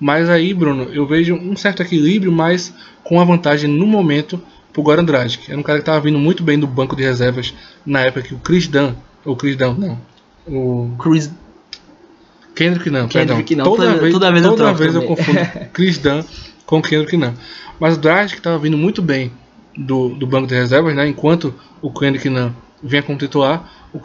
Mas 0.00 0.28
aí, 0.28 0.52
Bruno, 0.52 0.88
eu 0.92 1.06
vejo 1.06 1.34
um 1.34 1.54
certo 1.54 1.82
equilíbrio, 1.82 2.32
mas 2.32 2.74
com 3.04 3.20
a 3.20 3.24
vantagem 3.24 3.70
no 3.70 3.86
momento 3.86 4.40
pro 4.72 4.82
Goran 4.82 5.04
Dragic. 5.04 5.48
Era 5.48 5.60
um 5.60 5.62
cara 5.62 5.78
que 5.78 5.82
estava 5.82 6.00
vindo 6.00 6.18
muito 6.18 6.42
bem 6.42 6.58
do 6.58 6.66
banco 6.66 6.96
de 6.96 7.04
reservas 7.04 7.54
na 7.86 8.00
época 8.00 8.22
que 8.22 8.34
o 8.34 8.38
Chris 8.38 8.66
Dunn, 8.66 8.94
ou 9.24 9.36
Chris 9.36 9.54
Dunn, 9.54 9.74
não, 9.74 10.00
o 10.46 10.90
Chris 10.98 11.30
Kendrick 12.54 12.90
não, 12.90 13.08
Kendrick 13.08 13.54
perdão. 13.54 13.64
Não. 13.64 13.76
Toda, 13.76 13.86
toda, 13.86 14.00
vez, 14.00 14.12
toda 14.12 14.32
vez, 14.32 14.44
toda 14.44 14.64
eu, 14.64 14.74
vez 14.74 14.94
eu 14.94 15.02
confundo 15.02 15.38
Chris 15.72 15.98
Dunn 15.98 16.22
com 16.66 16.82
Kendrick 16.82 17.16
não. 17.16 17.34
Mas 17.80 17.96
o 17.96 18.00
Dragic 18.00 18.38
estava 18.38 18.58
vindo 18.58 18.76
muito 18.76 19.00
bem 19.02 19.32
do, 19.76 20.10
do 20.10 20.26
banco 20.26 20.46
de 20.46 20.54
reservas, 20.54 20.94
né? 20.94 21.08
Enquanto 21.08 21.54
o 21.80 21.90
Kendrick 21.90 22.28
não 22.28 22.54
vinha 22.82 23.02
como 23.02 23.18
titular, 23.18 23.70
o 23.92 24.00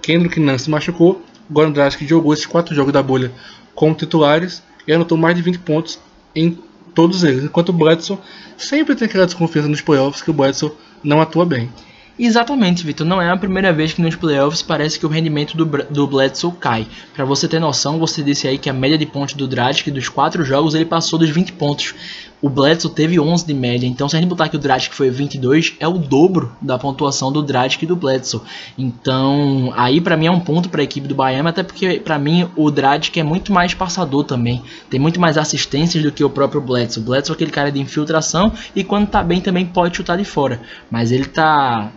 Kendrick 0.00 0.38
não 0.40 0.58
se 0.58 0.70
machucou. 0.70 1.22
O 1.48 1.52
Goran 1.52 1.72
Dragic 1.72 2.06
jogou 2.06 2.32
esses 2.32 2.46
quatro 2.46 2.74
jogos 2.74 2.92
da 2.92 3.02
bolha 3.02 3.32
como 3.74 3.94
titulares 3.94 4.62
e 4.86 4.92
anotou 4.92 5.16
mais 5.16 5.36
de 5.36 5.42
20 5.42 5.58
pontos 5.60 5.98
em 6.34 6.58
todos 6.94 7.24
eles. 7.24 7.44
Enquanto 7.44 7.70
o 7.70 7.72
Bledsoe 7.72 8.18
sempre 8.56 8.94
tem 8.94 9.06
aquela 9.06 9.24
desconfiança 9.24 9.68
nos 9.68 9.80
playoffs 9.80 10.22
que 10.22 10.30
o 10.30 10.34
Bledsoe 10.34 10.72
não 11.02 11.20
atua 11.20 11.46
bem. 11.46 11.70
Exatamente, 12.18 12.84
Vitor. 12.84 13.06
Não 13.06 13.22
é 13.22 13.30
a 13.30 13.36
primeira 13.36 13.72
vez 13.72 13.92
que 13.92 14.02
nos 14.02 14.16
playoffs 14.16 14.60
parece 14.60 14.98
que 14.98 15.06
o 15.06 15.08
rendimento 15.08 15.56
do, 15.56 15.64
do 15.64 16.06
Bledsoe 16.06 16.52
cai. 16.58 16.86
Para 17.14 17.24
você 17.24 17.46
ter 17.46 17.60
noção, 17.60 17.98
você 17.98 18.24
disse 18.24 18.48
aí 18.48 18.58
que 18.58 18.68
a 18.68 18.72
média 18.72 18.98
de 18.98 19.06
pontos 19.06 19.34
do 19.34 19.46
Dragic 19.46 19.88
dos 19.92 20.08
quatro 20.08 20.44
jogos 20.44 20.74
ele 20.74 20.84
passou 20.84 21.16
dos 21.16 21.30
20 21.30 21.52
pontos. 21.52 21.94
O 22.42 22.48
Bledsoe 22.48 22.90
teve 22.90 23.18
11 23.18 23.46
de 23.46 23.54
média, 23.54 23.86
então 23.86 24.08
se 24.08 24.16
a 24.16 24.20
gente 24.20 24.28
botar 24.28 24.48
que 24.48 24.56
o 24.56 24.60
Dragic 24.60 24.94
foi 24.94 25.10
22, 25.10 25.74
é 25.80 25.88
o 25.88 25.98
dobro 25.98 26.52
da 26.60 26.78
pontuação 26.78 27.32
do 27.32 27.42
Dragic 27.42 27.84
e 27.84 27.86
do 27.86 27.96
Bledsoe. 27.96 28.40
Então, 28.76 29.72
aí 29.76 30.00
para 30.00 30.16
mim 30.16 30.26
é 30.26 30.30
um 30.30 30.38
ponto 30.38 30.68
para 30.68 30.80
a 30.80 30.84
equipe 30.84 31.08
do 31.08 31.16
Miami, 31.16 31.48
até 31.48 31.64
porque 31.64 31.98
para 31.98 32.18
mim 32.18 32.48
o 32.56 32.70
Dragic 32.70 33.18
é 33.18 33.24
muito 33.24 33.52
mais 33.52 33.74
passador 33.74 34.24
também. 34.24 34.62
Tem 34.88 35.00
muito 35.00 35.20
mais 35.20 35.36
assistências 35.36 36.02
do 36.02 36.12
que 36.12 36.22
o 36.22 36.30
próprio 36.30 36.60
Bledsoe. 36.60 37.02
O 37.02 37.06
Bledsoe 37.06 37.32
é 37.32 37.34
aquele 37.34 37.50
cara 37.50 37.72
de 37.72 37.80
infiltração 37.80 38.52
e 38.74 38.84
quando 38.84 39.08
tá 39.08 39.22
bem 39.22 39.40
também 39.40 39.66
pode 39.66 39.96
chutar 39.96 40.16
de 40.16 40.24
fora. 40.24 40.60
Mas 40.90 41.10
ele 41.10 41.26
tá 41.26 41.90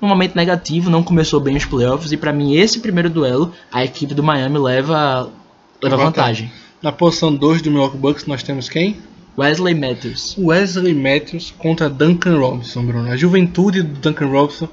um 0.00 0.06
momento 0.06 0.34
negativo, 0.34 0.90
não 0.90 1.02
começou 1.02 1.40
bem 1.40 1.56
os 1.56 1.64
playoffs 1.64 2.12
e 2.12 2.16
para 2.16 2.32
mim 2.32 2.56
esse 2.56 2.80
primeiro 2.80 3.08
duelo 3.08 3.52
a 3.72 3.84
equipe 3.84 4.14
do 4.14 4.22
Miami 4.22 4.58
leva 4.58 5.30
leva 5.82 5.96
vantagem. 5.96 6.50
Na 6.82 6.92
posição 6.92 7.34
2 7.34 7.62
do 7.62 7.70
Milwaukee 7.70 7.96
Bucks 7.96 8.26
nós 8.26 8.42
temos 8.42 8.68
quem? 8.68 8.98
Wesley 9.38 9.74
Matthews. 9.74 10.34
Wesley 10.38 10.94
Matthews 10.94 11.54
contra 11.58 11.90
Duncan 11.90 12.38
Robinson, 12.38 12.84
Bruno. 12.84 13.10
A 13.10 13.16
juventude 13.16 13.82
do 13.82 14.00
Duncan 14.00 14.26
Robinson 14.26 14.68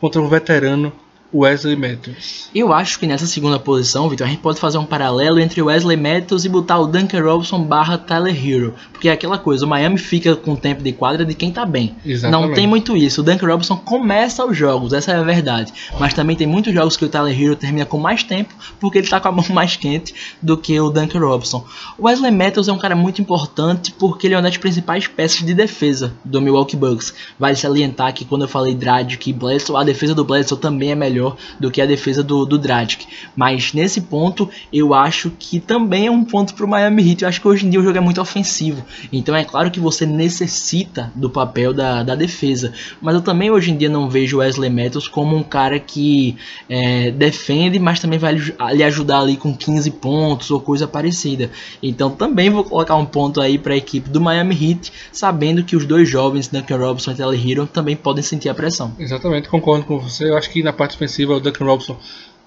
contra 0.00 0.20
o 0.20 0.28
veterano 0.28 0.92
Wesley 1.34 1.74
Matthews. 1.74 2.48
Eu 2.54 2.72
acho 2.72 2.98
que 2.98 3.06
nessa 3.06 3.26
segunda 3.26 3.58
posição, 3.58 4.08
Vitor, 4.08 4.24
a 4.26 4.30
gente 4.30 4.40
pode 4.40 4.60
fazer 4.60 4.78
um 4.78 4.84
paralelo 4.84 5.40
entre 5.40 5.60
Wesley 5.60 5.96
Matthews 5.96 6.44
e 6.44 6.48
botar 6.48 6.78
o 6.78 6.86
Duncan 6.86 7.20
Robinson 7.20 7.64
barra 7.64 7.98
Tyler 7.98 8.34
Hero. 8.34 8.74
Porque 8.92 9.08
é 9.08 9.12
aquela 9.12 9.36
coisa, 9.36 9.66
o 9.66 9.68
Miami 9.68 9.98
fica 9.98 10.36
com 10.36 10.52
o 10.52 10.56
tempo 10.56 10.82
de 10.82 10.92
quadra 10.92 11.24
de 11.24 11.34
quem 11.34 11.50
tá 11.50 11.66
bem. 11.66 11.96
Exatamente. 12.06 12.48
Não 12.48 12.54
tem 12.54 12.66
muito 12.68 12.96
isso. 12.96 13.20
O 13.20 13.24
Duncan 13.24 13.48
Robinson 13.48 13.76
começa 13.76 14.44
os 14.44 14.56
jogos, 14.56 14.92
essa 14.92 15.10
é 15.10 15.16
a 15.16 15.22
verdade. 15.24 15.72
Mas 15.98 16.14
também 16.14 16.36
tem 16.36 16.46
muitos 16.46 16.72
jogos 16.72 16.96
que 16.96 17.04
o 17.04 17.08
Tyler 17.08 17.38
Hero 17.38 17.56
termina 17.56 17.84
com 17.84 17.98
mais 17.98 18.22
tempo, 18.22 18.54
porque 18.78 18.98
ele 18.98 19.08
tá 19.08 19.18
com 19.18 19.28
a 19.28 19.32
mão 19.32 19.44
mais 19.50 19.74
quente 19.74 20.14
do 20.40 20.56
que 20.56 20.78
o 20.78 20.88
Duncan 20.88 21.18
Robinson. 21.18 21.64
O 21.98 22.06
Wesley 22.06 22.30
Matthews 22.30 22.68
é 22.68 22.72
um 22.72 22.78
cara 22.78 22.94
muito 22.94 23.20
importante 23.20 23.92
porque 23.98 24.28
ele 24.28 24.34
é 24.34 24.36
uma 24.36 24.44
das 24.44 24.56
principais 24.56 25.08
peças 25.08 25.44
de 25.44 25.52
defesa 25.52 26.12
do 26.24 26.40
Milwaukee 26.40 26.76
Bucks. 26.76 27.12
Vale 27.38 27.56
salientar 27.56 28.14
que 28.14 28.24
quando 28.24 28.42
eu 28.42 28.48
falei 28.48 28.74
Dragic 28.74 29.28
e 29.28 29.32
Bledsoe, 29.32 29.76
a 29.76 29.82
defesa 29.82 30.14
do 30.14 30.24
Bledsoe 30.24 30.58
também 30.58 30.92
é 30.92 30.94
melhor 30.94 31.23
do 31.58 31.70
que 31.70 31.80
a 31.80 31.86
defesa 31.86 32.22
do, 32.22 32.44
do 32.44 32.58
Dragic. 32.58 33.06
Mas 33.36 33.72
nesse 33.72 34.00
ponto, 34.00 34.48
eu 34.72 34.94
acho 34.94 35.30
que 35.38 35.60
também 35.60 36.06
é 36.06 36.10
um 36.10 36.24
ponto 36.24 36.54
para 36.54 36.64
o 36.64 36.68
Miami 36.68 37.10
Heat. 37.10 37.22
Eu 37.22 37.28
acho 37.28 37.40
que 37.40 37.48
hoje 37.48 37.66
em 37.66 37.70
dia 37.70 37.80
o 37.80 37.84
jogo 37.84 37.96
é 37.96 38.00
muito 38.00 38.20
ofensivo. 38.20 38.84
Então 39.12 39.34
é 39.34 39.44
claro 39.44 39.70
que 39.70 39.80
você 39.80 40.06
necessita 40.06 41.12
do 41.14 41.30
papel 41.30 41.72
da, 41.72 42.02
da 42.02 42.14
defesa. 42.14 42.72
Mas 43.00 43.14
eu 43.14 43.22
também 43.22 43.50
hoje 43.50 43.70
em 43.70 43.76
dia 43.76 43.88
não 43.88 44.08
vejo 44.08 44.38
Wesley 44.38 44.70
Matthews 44.70 45.08
como 45.08 45.36
um 45.36 45.42
cara 45.42 45.78
que 45.78 46.36
é, 46.68 47.10
defende, 47.10 47.78
mas 47.78 48.00
também 48.00 48.18
vai 48.18 48.34
lhe 48.34 48.82
ajudar 48.82 49.20
ali 49.20 49.36
com 49.36 49.54
15 49.54 49.90
pontos 49.92 50.50
ou 50.50 50.60
coisa 50.60 50.86
parecida. 50.86 51.50
Então 51.82 52.10
também 52.10 52.50
vou 52.50 52.64
colocar 52.64 52.96
um 52.96 53.06
ponto 53.06 53.40
aí 53.40 53.58
para 53.58 53.74
a 53.74 53.76
equipe 53.76 54.08
do 54.08 54.20
Miami 54.20 54.54
Heat, 54.54 54.92
sabendo 55.12 55.62
que 55.62 55.76
os 55.76 55.86
dois 55.86 56.08
jovens, 56.08 56.48
Duncan 56.48 56.76
Robinson 56.76 57.12
e 57.12 57.14
Tyler 57.14 57.48
Hero, 57.48 57.66
também 57.66 57.96
podem 57.96 58.22
sentir 58.22 58.48
a 58.48 58.54
pressão. 58.54 58.92
Exatamente, 58.98 59.48
concordo 59.48 59.84
com 59.84 59.98
você. 59.98 60.28
Eu 60.28 60.36
acho 60.36 60.50
que 60.50 60.62
na 60.62 60.72
parte 60.72 60.96
ofensiva 61.14 61.34
o 61.34 61.40
Duncan 61.40 61.64
Robinson 61.64 61.96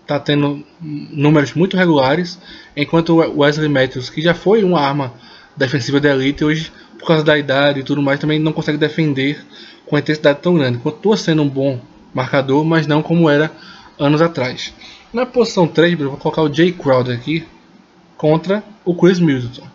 está 0.01 0.19
tendo 0.19 0.63
números 0.82 1.53
muito 1.53 1.75
regulares, 1.75 2.39
enquanto 2.75 3.10
o 3.13 3.39
Wesley 3.39 3.69
Matthews, 3.69 4.10
que 4.10 4.21
já 4.21 4.34
foi 4.34 4.63
uma 4.63 4.80
arma 4.80 5.13
defensiva 5.56 5.99
de 5.99 6.08
elite, 6.08 6.45
hoje, 6.45 6.71
por 6.97 7.08
causa 7.08 7.23
da 7.23 7.38
idade 7.38 7.80
e 7.80 7.84
tudo 7.84 8.01
mais, 8.01 8.19
também 8.19 8.39
não 8.39 8.53
consegue 8.53 8.77
defender 8.77 9.43
com 9.86 9.97
intensidade 9.97 10.39
tão 10.41 10.56
grande. 10.56 10.77
Continua 10.77 11.17
sendo 11.17 11.41
um 11.41 11.49
bom 11.49 11.80
marcador, 12.13 12.63
mas 12.63 12.88
não 12.88 13.01
como 13.01 13.30
era 13.30 13.51
anos 13.99 14.21
atrás. 14.21 14.73
Na 15.12 15.25
posição 15.25 15.67
3, 15.67 15.99
eu 15.99 16.10
vou 16.10 16.17
colocar 16.17 16.41
o 16.41 16.53
Jay 16.53 16.71
Crowder 16.71 17.17
aqui 17.17 17.45
contra 18.15 18.63
o 18.86 18.95
Chris 18.95 19.19
Middleton. 19.19 19.67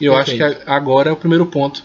E 0.00 0.04
eu 0.04 0.14
Perfeito. 0.14 0.44
acho 0.44 0.56
que 0.56 0.70
agora 0.70 1.10
é 1.10 1.12
o 1.12 1.16
primeiro 1.16 1.46
ponto 1.46 1.82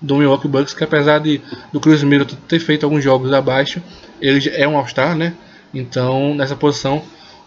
do 0.00 0.16
Milwaukee 0.16 0.48
Bucks, 0.48 0.74
que 0.74 0.84
apesar 0.84 1.18
de 1.20 1.40
do 1.72 1.80
Chris 1.80 2.02
Middleton 2.02 2.36
ter 2.48 2.58
feito 2.58 2.84
alguns 2.84 3.02
jogos 3.02 3.32
abaixo, 3.32 3.82
ele 4.20 4.48
é 4.50 4.66
um 4.66 4.76
All-Star, 4.76 5.16
né? 5.16 5.34
Então, 5.72 6.34
nessa 6.34 6.56
posição, 6.56 7.02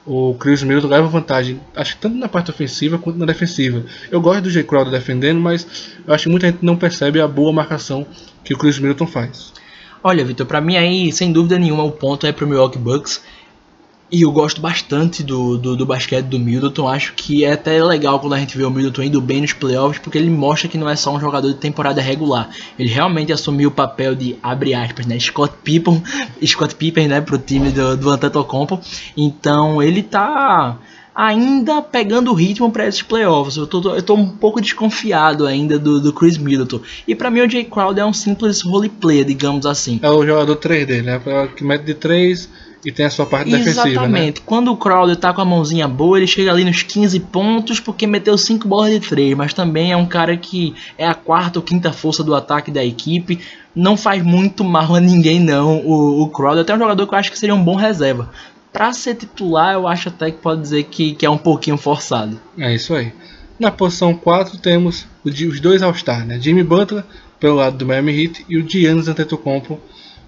o 0.05 0.33
Chris 0.35 0.63
Middleton 0.63 0.87
leva 0.87 1.07
vantagem, 1.07 1.59
acho 1.75 1.95
que 1.95 2.01
tanto 2.01 2.17
na 2.17 2.27
parte 2.27 2.49
ofensiva 2.49 2.97
quanto 2.97 3.19
na 3.19 3.25
defensiva. 3.25 3.83
Eu 4.09 4.21
gosto 4.21 4.43
do 4.43 4.51
J. 4.51 4.63
Crowder 4.63 4.91
defendendo, 4.91 5.39
mas 5.39 5.95
eu 6.05 6.13
acho 6.13 6.23
que 6.25 6.29
muita 6.29 6.47
gente 6.47 6.63
não 6.63 6.75
percebe 6.75 7.19
a 7.21 7.27
boa 7.27 7.53
marcação 7.53 8.05
que 8.43 8.53
o 8.53 8.57
Chris 8.57 8.79
Middleton 8.79 9.07
faz. 9.07 9.53
Olha, 10.03 10.25
Vitor, 10.25 10.47
para 10.47 10.59
mim 10.59 10.77
aí, 10.77 11.11
sem 11.11 11.31
dúvida 11.31 11.59
nenhuma, 11.59 11.83
o 11.83 11.91
ponto 11.91 12.25
é 12.25 12.31
pro 12.31 12.47
Milwaukee 12.47 12.79
Bucks. 12.79 13.21
E 14.11 14.23
eu 14.23 14.31
gosto 14.31 14.59
bastante 14.59 15.23
do, 15.23 15.57
do, 15.57 15.77
do, 15.77 15.85
basquete 15.85 16.25
do 16.25 16.37
Middleton. 16.37 16.85
Acho 16.85 17.13
que 17.13 17.45
é 17.45 17.53
até 17.53 17.81
legal 17.81 18.19
quando 18.19 18.33
a 18.33 18.39
gente 18.39 18.57
vê 18.57 18.65
o 18.65 18.69
Middleton 18.69 19.03
indo 19.03 19.21
bem 19.21 19.39
nos 19.39 19.53
playoffs, 19.53 19.99
porque 19.99 20.17
ele 20.17 20.29
mostra 20.29 20.67
que 20.67 20.77
não 20.77 20.89
é 20.89 20.97
só 20.97 21.15
um 21.15 21.19
jogador 21.19 21.47
de 21.47 21.55
temporada 21.55 22.01
regular. 22.01 22.49
Ele 22.77 22.89
realmente 22.89 23.31
assumiu 23.31 23.69
o 23.69 23.71
papel 23.71 24.13
de, 24.13 24.35
abre 24.43 24.73
aspas, 24.73 25.05
né, 25.05 25.17
Scott 25.17 25.53
Pippen, 25.63 26.03
Scott 26.45 26.75
Pippen, 26.75 27.07
né, 27.07 27.21
pro 27.21 27.37
time 27.37 27.71
do, 27.71 27.95
do 27.95 28.09
Antetokounmpo. 28.09 28.81
Então 29.15 29.81
ele 29.81 30.03
tá 30.03 30.77
ainda 31.15 31.81
pegando 31.81 32.31
o 32.31 32.33
ritmo 32.33 32.69
para 32.69 32.87
esses 32.87 33.01
playoffs. 33.01 33.55
Eu 33.55 33.65
tô, 33.65 33.95
eu 33.95 34.03
tô 34.03 34.15
um 34.15 34.27
pouco 34.27 34.59
desconfiado 34.59 35.47
ainda 35.47 35.79
do, 35.79 36.01
do 36.01 36.11
Chris 36.11 36.37
Middleton. 36.37 36.81
E 37.07 37.15
para 37.15 37.31
mim 37.31 37.39
o 37.39 37.49
Jay 37.49 37.63
Crowder 37.63 38.03
é 38.03 38.05
um 38.05 38.13
simples 38.13 38.61
roleplayer, 38.61 39.23
digamos 39.23 39.65
assim. 39.65 40.01
É 40.03 40.09
o 40.09 40.25
jogador 40.25 40.57
3D, 40.57 41.01
né? 41.01 41.21
Que 41.55 41.63
mete 41.63 41.85
de 41.85 41.93
3 41.93 42.49
e 42.85 42.91
tem 42.91 43.05
a 43.05 43.09
sua 43.09 43.25
parte 43.25 43.49
Exatamente. 43.49 43.69
defensiva. 43.69 43.87
Né? 43.87 43.91
Exatamente. 43.91 44.39
Né? 44.39 44.43
Quando 44.45 44.71
o 44.71 44.77
Crowder 44.77 45.15
tá 45.15 45.33
com 45.33 45.41
a 45.41 45.45
mãozinha 45.45 45.87
boa, 45.87 46.17
ele 46.17 46.27
chega 46.27 46.51
ali 46.51 46.63
nos 46.63 46.83
15 46.83 47.19
pontos 47.19 47.79
porque 47.79 48.07
meteu 48.07 48.37
5 48.37 48.67
bolas 48.67 48.91
de 48.91 48.99
3. 49.07 49.35
Mas 49.35 49.53
também 49.53 49.91
é 49.91 49.97
um 49.97 50.05
cara 50.05 50.35
que 50.35 50.73
é 50.97 51.07
a 51.07 51.13
quarta 51.13 51.59
ou 51.59 51.63
quinta 51.63 51.93
força 51.93 52.23
do 52.23 52.33
ataque 52.33 52.71
da 52.71 52.83
equipe. 52.83 53.39
Não 53.75 53.95
faz 53.95 54.23
muito 54.23 54.63
mal 54.63 54.95
a 54.95 54.99
ninguém, 54.99 55.39
não. 55.39 55.79
O, 55.85 56.23
o 56.23 56.29
Crowder 56.29 56.61
até 56.61 56.73
um 56.73 56.79
jogador 56.79 57.07
que 57.07 57.13
eu 57.13 57.19
acho 57.19 57.31
que 57.31 57.39
seria 57.39 57.55
um 57.55 57.63
bom 57.63 57.75
reserva. 57.75 58.29
Pra 58.73 58.93
ser 58.93 59.15
titular, 59.15 59.73
eu 59.73 59.87
acho 59.87 60.09
até 60.09 60.31
que 60.31 60.37
pode 60.37 60.61
dizer 60.61 60.83
que, 60.83 61.13
que 61.13 61.25
é 61.25 61.29
um 61.29 61.37
pouquinho 61.37 61.77
forçado. 61.77 62.39
É 62.57 62.73
isso 62.73 62.93
aí. 62.93 63.13
Na 63.59 63.69
posição 63.69 64.13
4 64.13 64.57
temos 64.57 65.05
os 65.23 65.59
dois 65.59 65.83
All-Star, 65.83 66.25
né? 66.25 66.39
Jimmy 66.39 66.63
Butler 66.63 67.03
pelo 67.39 67.55
lado 67.55 67.77
do 67.77 67.85
Miami 67.85 68.23
Heat 68.23 68.45
e 68.47 68.57
o 68.57 68.67
Giannis 68.67 69.07
Antetokounmpo 69.07 69.79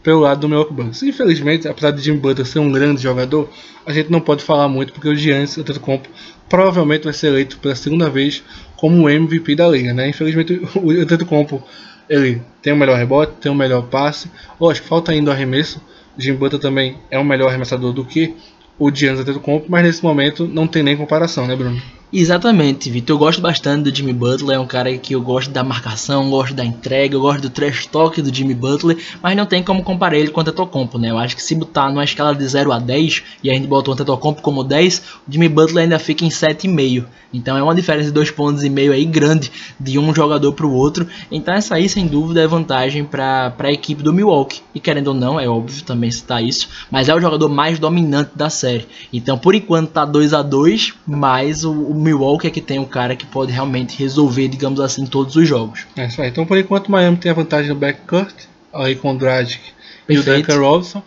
pelo 0.04 0.20
lado 0.20 0.42
do 0.42 0.50
Milwaukee 0.50 0.74
Bucks. 0.74 1.02
Infelizmente, 1.02 1.68
apesar 1.68 1.92
de 1.92 2.02
Jimmy 2.02 2.20
Butler 2.20 2.46
ser 2.46 2.60
um 2.60 2.72
grande 2.72 3.02
jogador, 3.02 3.50
a 3.86 3.94
gente 3.94 4.12
não 4.12 4.20
pode 4.20 4.44
falar 4.44 4.68
muito 4.68 4.92
porque 4.92 5.08
o 5.08 5.16
Giannis 5.16 5.58
Antetokounmpo 5.58 6.10
provavelmente 6.50 7.06
vai 7.06 7.14
ser 7.14 7.28
eleito 7.28 7.58
pela 7.58 7.74
segunda 7.76 8.10
vez 8.10 8.44
como 8.76 9.10
MVP 9.10 9.56
da 9.56 9.68
liga, 9.68 9.94
né? 9.94 10.10
Infelizmente, 10.10 10.62
o 10.76 10.92
Antetokounmpo 10.92 11.64
ele 12.10 12.42
tem 12.62 12.74
o 12.74 12.76
melhor 12.76 12.98
rebote, 12.98 13.34
tem 13.40 13.52
o 13.52 13.56
melhor 13.56 13.84
passe. 13.84 14.30
Lógico, 14.60 14.88
falta 14.88 15.14
ainda 15.14 15.32
o 15.32 15.34
arremesso. 15.34 15.82
Jimmy 16.18 16.38
Butler 16.38 16.62
também 16.62 16.98
é 17.10 17.18
um 17.18 17.24
melhor 17.24 17.48
arremessador 17.48 17.94
do 17.94 18.04
que 18.04 18.36
o 18.78 18.94
Giannis 18.94 19.22
Antetokounmpo, 19.22 19.68
mas 19.70 19.84
nesse 19.84 20.04
momento 20.04 20.46
não 20.46 20.68
tem 20.68 20.84
nem 20.84 20.98
comparação, 20.98 21.48
né, 21.48 21.56
Bruno? 21.56 21.82
Exatamente, 22.16 22.92
Vitor. 22.92 23.16
Eu 23.16 23.18
gosto 23.18 23.42
bastante 23.42 23.90
do 23.90 23.96
Jimmy 23.96 24.14
Butler, 24.14 24.56
é 24.56 24.60
um 24.60 24.68
cara 24.68 24.96
que 25.00 25.16
eu 25.16 25.22
gosto 25.24 25.50
da 25.50 25.64
marcação, 25.64 26.30
gosto 26.30 26.54
da 26.54 26.64
entrega, 26.64 27.16
eu 27.16 27.22
gosto 27.22 27.42
do 27.42 27.50
trash 27.50 27.88
talk 27.88 28.22
do 28.22 28.32
Jimmy 28.32 28.54
Butler, 28.54 29.00
mas 29.20 29.36
não 29.36 29.48
tem 29.48 29.64
como 29.64 29.82
comparar 29.82 30.16
ele 30.16 30.30
com 30.30 30.40
o 30.40 30.42
Antetokounmpo, 30.42 31.00
né? 31.00 31.10
Eu 31.10 31.18
acho 31.18 31.36
que 31.36 31.42
se 31.42 31.56
botar 31.56 31.90
numa 31.90 32.04
escala 32.04 32.36
de 32.36 32.48
0 32.48 32.72
a 32.72 32.78
10 32.78 33.24
e 33.44 33.50
a 33.50 33.56
gente 33.56 33.66
bota 33.66 33.90
o 33.90 33.94
Antetokounmpo 33.94 34.44
como 34.44 34.64
10, 34.64 35.02
o 35.28 35.32
Jimmy 35.32 35.50
Butler 35.50 35.86
ainda 35.86 35.98
fica 35.98 36.24
em 36.24 36.30
7,5. 36.30 37.04
Então 37.34 37.58
é 37.58 37.64
uma 37.64 37.74
diferença 37.74 38.06
de 38.06 38.12
dois 38.12 38.30
pontos 38.30 38.64
e 38.64 38.70
meio 38.70 38.94
aí 38.94 39.06
grande 39.06 39.52
de 39.80 39.98
um 39.98 40.14
jogador 40.14 40.54
para 40.54 40.68
o 40.68 40.72
outro. 40.72 41.08
Então 41.32 41.54
essa 41.54 41.74
aí 41.74 41.90
sem 41.90 42.06
dúvida 42.06 42.42
é 42.42 42.48
vantagem 42.48 43.04
para 43.04 43.52
a 43.58 43.72
equipe 43.72 44.04
do 44.04 44.14
Milwaukee. 44.14 44.62
E 44.76 44.80
querendo 44.80 45.08
ou 45.08 45.14
não, 45.16 45.40
é 45.40 45.50
óbvio 45.50 45.84
também 45.84 46.12
citar 46.12 46.44
isso, 46.44 46.70
mas 46.92 47.10
é 47.10 47.16
o 47.16 47.20
jogador 47.20 47.50
mais 47.50 47.80
dominante 47.80 48.32
da 48.36 48.52
série. 48.52 48.86
Então 49.12 49.36
por 49.36 49.56
enquanto 49.56 49.90
tá 49.90 50.06
2 50.06 50.32
a 50.34 50.44
2, 50.44 50.94
mas 51.08 51.66
o, 51.66 51.72
o 51.72 52.03
Milwaukee 52.04 52.48
é 52.48 52.50
que 52.52 52.62
tem 52.62 52.80
o 52.80 52.86
cara 52.86 53.16
que 53.16 53.26
pode 53.26 53.52
realmente 53.52 53.98
resolver, 53.98 54.48
digamos 54.48 54.80
assim, 54.80 55.06
todos 55.06 55.36
os 55.36 55.48
jogos. 55.48 55.86
É 55.96 56.06
isso 56.06 56.22
aí. 56.22 56.30
Então, 56.30 56.46
por 56.46 56.58
enquanto, 56.58 56.88
o 56.88 56.92
Miami 56.92 57.18
tem 57.18 57.32
a 57.32 57.36
vantagem 57.36 57.70
no 57.70 57.76
backcourt, 57.76 58.34
aí 58.74 58.96
com 58.96 59.14
o 59.14 59.18
Dragic 59.18 59.62
e 60.10 60.18
o 60.18 60.24
Duncan 60.24 60.60
Robinson. 60.60 61.04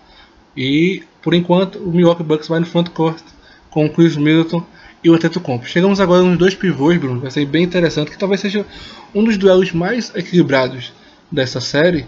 E, 0.56 1.02
por 1.22 1.34
enquanto, 1.34 1.78
o 1.78 1.92
Milwaukee 1.92 2.22
Bucks 2.22 2.48
vai 2.48 2.60
no 2.60 2.66
frontcourt 2.66 3.22
com 3.70 3.84
o 3.84 3.90
Chris 3.90 4.16
Middleton 4.16 4.64
e 5.04 5.10
o 5.10 5.14
Antetokounmpo. 5.14 5.66
Chegamos 5.66 6.00
agora 6.00 6.22
nos 6.22 6.38
dois 6.38 6.54
pivôs, 6.54 6.98
Bruno, 6.98 7.20
vai 7.20 7.30
ser 7.30 7.44
bem 7.44 7.62
interessante, 7.62 8.10
que 8.10 8.18
talvez 8.18 8.40
seja 8.40 8.64
um 9.14 9.22
dos 9.22 9.36
duelos 9.36 9.72
mais 9.72 10.10
equilibrados 10.14 10.92
dessa 11.30 11.60
série, 11.60 12.06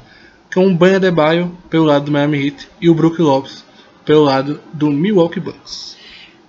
com 0.53 0.66
o 0.66 0.74
Banha 0.74 0.98
Debaio 0.98 1.57
pelo 1.68 1.85
lado 1.85 2.07
do 2.07 2.11
Miami 2.11 2.46
Heat 2.46 2.68
e 2.81 2.88
o 2.88 2.94
Brook 2.94 3.20
Lopes 3.20 3.64
pelo 4.05 4.24
lado 4.24 4.61
do 4.72 4.90
Milwaukee 4.90 5.40
Bucks. 5.40 5.98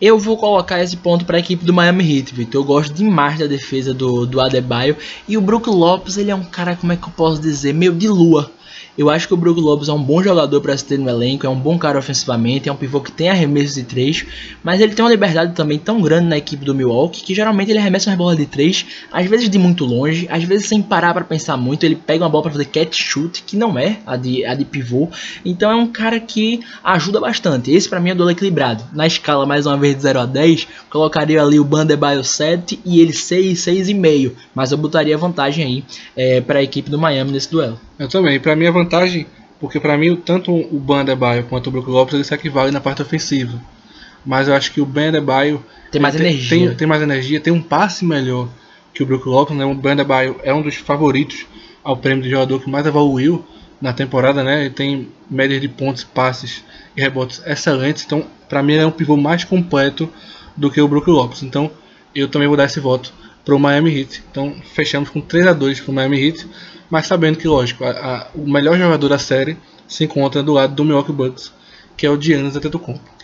Eu 0.02 0.18
vou 0.18 0.38
colocar 0.38 0.82
esse 0.82 0.96
ponto 0.96 1.26
para 1.26 1.36
a 1.36 1.40
equipe 1.42 1.66
do 1.66 1.74
Miami 1.74 2.20
Heat, 2.20 2.34
Victor. 2.34 2.62
Eu 2.62 2.66
gosto 2.66 2.94
demais 2.94 3.38
da 3.38 3.48
defesa 3.48 3.94
do, 3.94 4.26
do 4.26 4.40
Adebayo. 4.40 4.96
E 5.28 5.38
o 5.38 5.42
Brook 5.42 5.70
Lopes, 5.70 6.16
ele 6.16 6.32
é 6.32 6.36
um 6.36 6.44
cara, 6.44 6.78
como 6.78 6.94
é 6.94 6.96
que 6.96 7.04
eu 7.04 7.12
posso 7.12 7.42
dizer, 7.42 7.74
meio 7.74 7.94
de 7.94 8.08
lua. 8.08 8.50
Eu 8.98 9.10
acho 9.10 9.28
que 9.28 9.34
o 9.34 9.38
Brook 9.38 9.60
Lopes 9.60 9.88
é 9.88 9.94
um 9.94 10.02
bom 10.02 10.22
jogador 10.22 10.60
para 10.62 10.76
se 10.76 10.84
ter 10.84 11.00
no 11.00 11.10
elenco, 11.10 11.46
é 11.46 11.50
um 11.50 11.60
bom 11.60 11.78
cara 11.78 11.98
ofensivamente, 11.98 12.68
é 12.68 12.72
um 12.72 12.76
pivô 12.76 13.00
que 13.00 13.12
tem 13.12 13.30
arremessos 13.30 13.76
de 13.76 13.84
3, 13.84 14.26
mas 14.64 14.82
ele 14.82 14.94
tem 14.94 15.04
uma 15.06 15.12
liberdade 15.12 15.54
também 15.56 15.80
tão 15.80 16.02
grande 16.02 16.28
na 16.28 16.38
equipe 16.38 16.66
do 16.66 16.76
Milwaukee 16.76 17.24
que 17.24 17.34
geralmente 17.34 17.70
ele 17.70 17.80
arremessa 17.80 18.10
uma 18.10 18.18
bola 18.18 18.36
de 18.36 18.46
3, 18.46 18.86
às 19.12 19.26
vezes 19.26 19.50
de 19.50 19.58
muito 19.58 19.86
longe, 19.86 20.28
às 20.30 20.44
vezes 20.44 20.68
sem 20.68 20.82
parar 20.82 21.14
para 21.14 21.24
pensar 21.24 21.56
muito, 21.56 21.86
ele 21.86 21.96
pega 21.96 22.24
uma 22.24 22.30
bola 22.30 22.44
para 22.44 22.52
fazer 22.52 22.66
catch 22.66 22.96
shoot, 22.96 23.44
que 23.44 23.56
não 23.56 23.78
é 23.78 24.00
a 24.06 24.18
de, 24.18 24.46
a 24.46 24.54
de 24.54 24.66
pivô, 24.66 25.10
então 25.46 25.72
é 25.72 25.76
um 25.76 25.88
cara 25.88 26.20
que 26.20 26.60
ajuda 26.84 27.20
bastante. 27.20 27.72
Esse 27.72 27.88
para 27.88 28.00
mim 28.00 28.10
é 28.10 28.16
do 28.16 28.30
equilibrado. 28.30 28.84
Na 28.94 29.08
escala, 29.08 29.46
mais 29.46 29.66
uma 29.66 29.78
vez 29.78 29.96
de 29.96 30.02
0 30.02 30.20
a 30.20 30.26
10, 30.26 30.68
colocaria 30.90 31.42
ali 31.42 31.60
o 31.60 31.64
Bandebaio 31.64 32.24
7 32.24 32.80
e 32.86 33.00
ele 33.00 33.14
6, 33.14 33.60
6,5, 33.60 34.34
mas 34.54 34.72
eu 34.72 34.78
botaria 34.78 35.18
vantagem 35.18 35.66
aí 35.66 35.84
é, 36.16 36.42
para 36.42 36.60
a 36.60 36.64
equipe 36.64 36.90
do 36.90 36.98
Miami 36.98 37.32
nesse 37.32 37.50
duelo. 37.50 37.89
Eu 38.00 38.08
também. 38.08 38.40
Para 38.40 38.56
mim 38.56 38.66
a 38.66 38.72
vantagem, 38.72 39.28
porque 39.60 39.78
para 39.78 39.98
mim 39.98 40.16
tanto 40.16 40.56
o 40.56 40.80
Bandebaio 40.80 41.44
quanto 41.44 41.68
o 41.68 41.72
Brook 41.72 41.90
Lopes 41.90 42.14
eles 42.14 42.28
se 42.28 42.34
equivalem 42.34 42.72
na 42.72 42.80
parte 42.80 43.02
ofensiva. 43.02 43.62
Mas 44.26 44.48
eu 44.48 44.54
acho 44.54 44.72
que 44.72 44.80
o 44.80 44.86
Bandebaio 44.86 45.64
tem 45.92 46.02
mais 46.02 46.16
energia. 46.16 46.68
Tem, 46.68 46.76
tem, 46.76 46.88
mais 46.88 47.02
energia, 47.02 47.40
tem 47.42 47.52
um 47.52 47.62
passe 47.62 48.06
melhor 48.06 48.48
que 48.94 49.04
o 49.04 49.06
Brook 49.06 49.28
Lopes, 49.28 49.56
né? 49.56 49.66
O 49.66 49.76
Bandebaio 49.76 50.38
é 50.44 50.54
um 50.54 50.62
dos 50.62 50.76
favoritos 50.76 51.46
ao 51.84 51.98
prêmio 51.98 52.24
de 52.24 52.30
jogador 52.30 52.62
que 52.62 52.70
mais 52.70 52.86
evoluiu 52.86 53.46
na 53.82 53.92
temporada, 53.92 54.44
né? 54.44 54.62
Ele 54.62 54.70
tem 54.70 55.10
médias 55.30 55.60
de 55.60 55.68
pontos, 55.68 56.04
passes 56.04 56.64
e 56.96 57.02
rebotes 57.02 57.42
excelentes. 57.46 58.04
Então, 58.06 58.26
para 58.48 58.64
mim, 58.64 58.74
ele 58.74 58.84
é 58.84 58.86
um 58.86 58.92
pivô 58.92 59.18
mais 59.18 59.44
completo 59.44 60.10
do 60.56 60.72
que 60.72 60.82
o 60.82 60.88
Brook 60.88 61.10
Lopes. 61.10 61.44
Então, 61.44 61.72
eu 62.14 62.28
também 62.28 62.48
vou 62.48 62.58
dar 62.58 62.66
esse 62.66 62.80
voto 62.80 63.14
para 63.46 63.56
o 63.56 63.60
Miami 63.60 64.00
Heat. 64.00 64.24
Então, 64.30 64.54
fechamos 64.74 65.10
com 65.10 65.22
3 65.22 65.48
a 65.48 65.54
2 65.54 65.80
para 65.80 65.92
o 65.92 65.94
Miami 65.94 66.28
Heat 66.28 66.48
mas 66.90 67.08
sabendo 67.08 67.38
que, 67.38 67.48
lógico, 67.48 67.84
a, 67.84 67.90
a, 67.90 68.28
o 68.36 68.50
melhor 68.50 68.78
jogador 68.78 69.10
da 69.10 69.20
série 69.20 69.58
se 69.88 70.04
encontra 70.04 70.42
do 70.42 70.54
lado 70.54 70.74
do 70.74 70.84
Milwaukee 70.84 71.12
Bucks, 71.12 71.54
que 71.96 72.06
é 72.06 72.10
o 72.10 72.20
Giannis 72.20 72.56
Antetokounmpo. 72.56 73.20